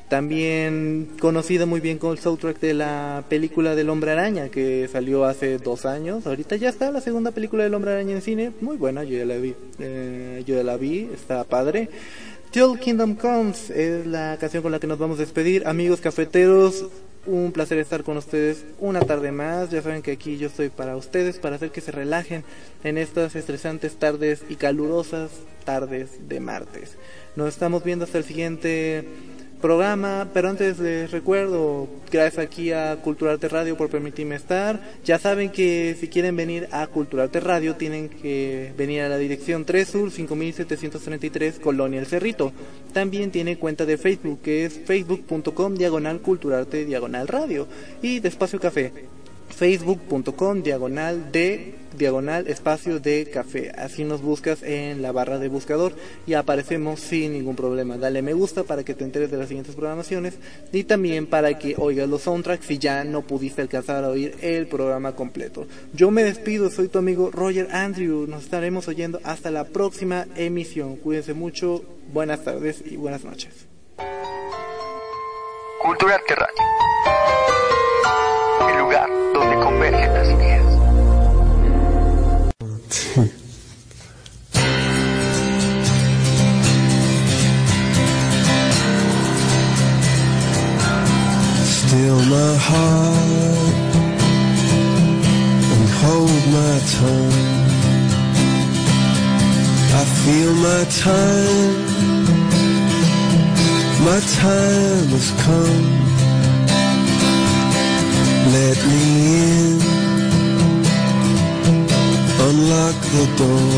También 0.09 1.09
conocida 1.19 1.65
muy 1.65 1.79
bien 1.79 1.97
con 1.97 2.11
el 2.11 2.19
soundtrack 2.19 2.59
de 2.59 2.73
la 2.73 3.23
película 3.29 3.73
del 3.73 3.89
Hombre 3.89 4.11
Araña 4.11 4.49
que 4.49 4.87
salió 4.91 5.25
hace 5.25 5.57
dos 5.57 5.85
años. 5.85 6.27
Ahorita 6.27 6.55
ya 6.55 6.69
está 6.69 6.91
la 6.91 7.01
segunda 7.01 7.31
película 7.31 7.63
del 7.63 7.73
Hombre 7.73 7.93
Araña 7.93 8.13
en 8.13 8.21
cine, 8.21 8.51
muy 8.61 8.77
buena, 8.77 9.03
yo 9.03 9.17
ya 9.17 9.25
la 9.25 9.37
vi, 9.37 9.55
eh, 9.79 10.43
yo 10.45 10.55
ya 10.55 10.63
la 10.63 10.77
vi, 10.77 11.09
está 11.13 11.43
padre. 11.45 11.89
Till 12.51 12.77
Kingdom 12.79 13.15
Comes 13.15 13.71
es 13.71 14.05
la 14.05 14.37
canción 14.39 14.61
con 14.61 14.71
la 14.71 14.79
que 14.79 14.85
nos 14.85 14.99
vamos 14.99 15.17
a 15.17 15.21
despedir. 15.21 15.65
Amigos 15.65 16.01
cafeteros, 16.01 16.85
un 17.25 17.51
placer 17.51 17.79
estar 17.79 18.03
con 18.03 18.17
ustedes 18.17 18.65
una 18.79 18.99
tarde 18.99 19.31
más. 19.31 19.71
Ya 19.71 19.81
saben 19.81 20.03
que 20.03 20.11
aquí 20.11 20.37
yo 20.37 20.47
estoy 20.47 20.69
para 20.69 20.95
ustedes, 20.95 21.39
para 21.39 21.55
hacer 21.55 21.71
que 21.71 21.81
se 21.81 21.91
relajen 21.91 22.43
en 22.83 22.99
estas 22.99 23.35
estresantes 23.35 23.95
tardes 23.95 24.43
y 24.49 24.55
calurosas 24.55 25.31
tardes 25.65 26.29
de 26.29 26.39
martes. 26.39 26.95
Nos 27.35 27.49
estamos 27.49 27.83
viendo 27.83 28.05
hasta 28.05 28.19
el 28.19 28.23
siguiente 28.23 29.03
programa, 29.63 30.27
pero 30.33 30.49
antes 30.49 30.77
les 30.77 31.09
recuerdo, 31.09 31.87
gracias 32.11 32.45
aquí 32.45 32.73
a 32.73 32.97
Culturarte 32.97 33.47
Radio 33.47 33.77
por 33.77 33.89
permitirme 33.89 34.35
estar. 34.35 34.81
Ya 35.05 35.17
saben 35.19 35.51
que 35.51 35.95
si 35.97 36.09
quieren 36.09 36.35
venir 36.35 36.67
a 36.73 36.85
Culturarte 36.87 37.39
Radio 37.39 37.77
tienen 37.77 38.09
que 38.09 38.73
venir 38.77 39.03
a 39.03 39.07
la 39.07 39.17
dirección 39.17 39.63
3 39.63 39.87
Sur 39.87 40.11
5733 40.11 41.59
Colonia 41.59 42.01
El 42.01 42.07
Cerrito. 42.07 42.51
También 42.91 43.31
tiene 43.31 43.57
cuenta 43.57 43.85
de 43.85 43.97
Facebook 43.97 44.41
que 44.41 44.65
es 44.65 44.81
facebook.com 44.83 45.75
diagonal 45.75 46.19
culturarte 46.19 46.83
diagonal 46.83 47.29
radio 47.29 47.65
y 48.01 48.19
de 48.19 48.27
Espacio 48.27 48.59
Café 48.59 48.91
facebook.com 49.53 50.63
diagonal 50.63 51.31
de 51.31 51.75
diagonal 51.97 52.47
espacio 52.47 52.99
de 52.99 53.29
café. 53.31 53.71
Así 53.77 54.03
nos 54.03 54.21
buscas 54.21 54.63
en 54.63 55.01
la 55.01 55.11
barra 55.11 55.39
de 55.39 55.47
buscador 55.47 55.93
y 56.25 56.33
aparecemos 56.33 56.99
sin 56.99 57.33
ningún 57.33 57.55
problema. 57.55 57.97
Dale 57.97 58.21
me 58.21 58.33
gusta 58.33 58.63
para 58.63 58.83
que 58.83 58.93
te 58.93 59.03
enteres 59.03 59.31
de 59.31 59.37
las 59.37 59.47
siguientes 59.47 59.75
programaciones 59.75 60.35
y 60.71 60.83
también 60.83 61.27
para 61.27 61.57
que 61.57 61.75
oigas 61.77 62.09
los 62.09 62.23
soundtracks 62.23 62.65
si 62.65 62.77
ya 62.77 63.03
no 63.03 63.21
pudiste 63.21 63.61
alcanzar 63.61 64.03
a 64.03 64.09
oír 64.09 64.35
el 64.41 64.67
programa 64.67 65.13
completo. 65.13 65.67
Yo 65.93 66.11
me 66.11 66.23
despido, 66.23 66.69
soy 66.69 66.87
tu 66.87 66.99
amigo 66.99 67.31
Roger 67.31 67.67
Andrew. 67.71 68.27
Nos 68.27 68.43
estaremos 68.43 68.87
oyendo 68.87 69.19
hasta 69.23 69.51
la 69.51 69.65
próxima 69.65 70.25
emisión. 70.35 70.95
Cuídense 70.97 71.33
mucho, 71.33 71.83
buenas 72.11 72.43
tardes 72.43 72.83
y 72.85 72.95
buenas 72.97 73.23
noches. 73.23 73.67
Radio. 75.83 76.47
El 78.69 78.79
lugar 78.79 79.22
donde 79.53 79.65
convergen 79.65 80.13
las 80.13 80.27
ideas. 80.29 80.65
Still 91.65 92.19
my 92.25 92.57
heart 92.57 93.95
and 95.73 95.89
hold 96.01 96.43
my 96.51 96.79
tongue. 96.97 97.51
I 99.95 100.05
feel 100.23 100.53
my 100.53 100.83
time, 101.03 101.75
my 104.03 104.19
time 104.19 105.07
has 105.09 105.31
come. 105.45 106.12
Me 108.51 109.03
in. 109.47 109.79
Unlock 112.47 112.97
the 113.15 113.25
door. 113.37 113.75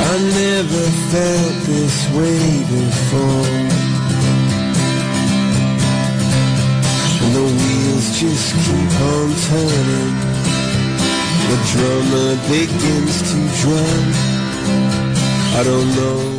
I 0.00 0.14
never 0.40 0.84
felt 1.10 1.54
this 1.66 1.96
way 2.16 2.40
before. 2.76 3.48
And 7.22 7.32
the 7.36 7.46
wheels 7.58 8.08
just 8.20 8.48
keep 8.64 8.92
on 9.12 9.28
turning. 9.48 10.16
The 11.48 11.58
drummer 11.72 12.30
begins 12.48 13.16
to 13.30 13.38
drum. 13.60 14.04
I 15.58 15.62
don't 15.64 15.88
know 15.96 16.37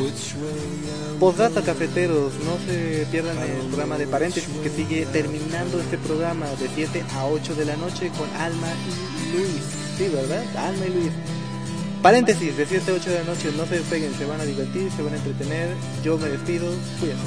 Postdata 1.20 1.62
cafeteros, 1.62 2.34
no 2.46 2.58
se 2.66 3.06
pierdan 3.12 3.38
el 3.40 3.68
programa 3.68 3.98
de 3.98 4.08
paréntesis 4.08 4.50
que 4.64 4.70
sigue 4.70 5.06
terminando 5.08 5.82
este 5.82 5.98
programa 5.98 6.46
de 6.48 6.70
7 6.74 7.04
a 7.14 7.26
8 7.26 7.56
de 7.56 7.66
la 7.66 7.76
noche 7.76 8.10
con 8.18 8.30
Alma 8.38 8.68
y 8.88 9.36
Luis. 9.36 9.62
Sí, 9.98 10.08
¿verdad? 10.08 10.44
Alma 10.56 10.86
y 10.86 10.94
Luis. 10.94 11.12
Paréntesis, 12.02 12.56
de 12.56 12.66
7 12.66 12.92
a 12.92 12.94
8 12.94 13.10
de 13.10 13.20
la 13.20 13.26
noche, 13.26 13.52
no 13.58 13.66
se 13.66 13.80
despeguen, 13.80 14.14
se 14.18 14.24
van 14.26 14.40
a 14.40 14.46
divertir, 14.46 14.90
se 14.96 15.02
van 15.02 15.14
a 15.14 15.18
entretener. 15.18 15.76
Yo 16.06 16.18
me 16.18 16.30
despido, 16.30 16.68
cuídense. 17.02 17.24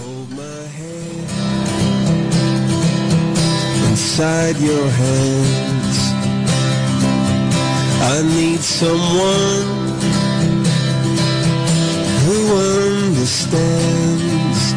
Understands. 13.22 14.74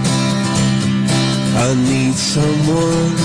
I 1.58 1.74
need 1.90 2.14
someone, 2.14 3.18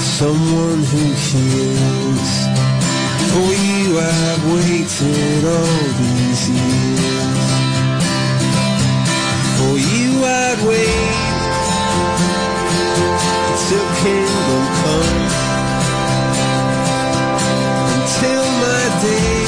someone 0.00 0.80
who 0.90 1.04
heals. 1.26 2.30
For 3.30 3.50
you 3.66 3.98
I've 3.98 4.42
waited 4.54 5.44
all 5.44 5.84
these 6.00 6.42
years. 6.48 7.50
For 9.58 9.74
you 9.92 10.24
I'd 10.24 10.60
wait 10.64 11.18
till 13.68 13.88
kingdom 14.00 14.64
come 14.80 15.20
until 17.92 18.44
my 18.64 18.82
day, 19.02 19.47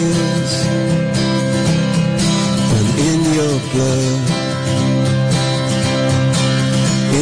blood, 3.73 4.21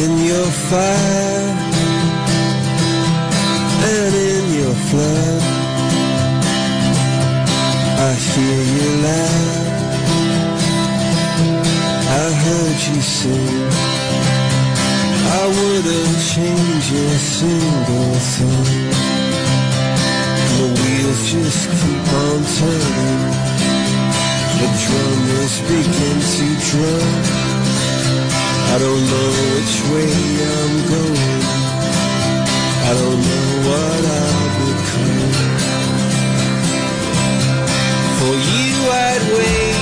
in 0.02 0.12
your 0.30 0.50
fire 0.68 1.50
and 3.92 4.14
in 4.14 4.44
your 4.60 4.74
flood. 4.88 5.42
I 8.08 8.12
hear 8.14 8.60
you 8.76 8.88
laugh. 9.06 9.70
I 12.22 12.26
heard 12.42 12.78
you 12.88 13.00
sing. 13.00 13.70
I 15.38 15.44
wouldn't 15.56 16.18
change 16.32 16.86
a 16.90 17.18
single 17.18 18.14
thing. 18.34 18.90
The 20.56 20.66
wheels 20.78 21.22
just 21.30 21.62
keep 21.70 22.06
on 22.24 22.40
turning. 22.58 23.49
The 24.60 24.68
drummers 24.84 25.54
begin 25.62 26.16
to 26.36 26.46
drum. 26.68 27.10
I 28.72 28.76
don't 28.84 29.04
know 29.10 29.30
which 29.54 29.76
way 29.90 30.12
I'm 30.54 30.74
going. 30.94 31.40
I 32.88 32.92
don't 33.00 33.20
know 33.28 33.48
what 33.68 34.02
I'll 34.20 34.50
become. 34.60 35.32
For 38.20 38.34
you 38.52 38.74
I'd 39.08 39.24
wait 39.38 39.79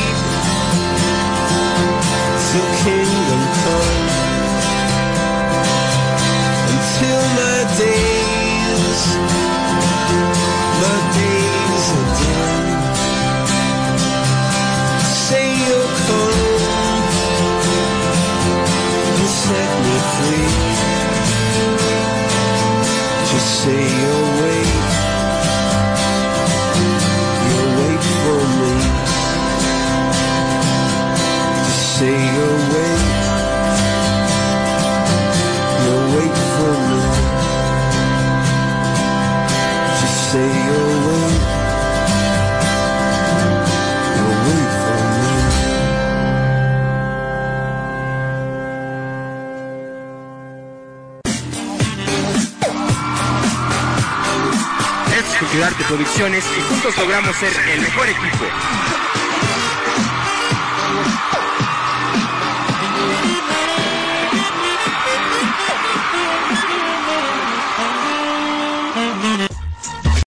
Producciones 55.89 56.45
y 56.55 56.61
juntos 56.61 56.99
logramos 56.99 57.35
ser 57.37 57.51
el 57.73 57.81
mejor 57.81 58.07
equipo. 58.11 58.45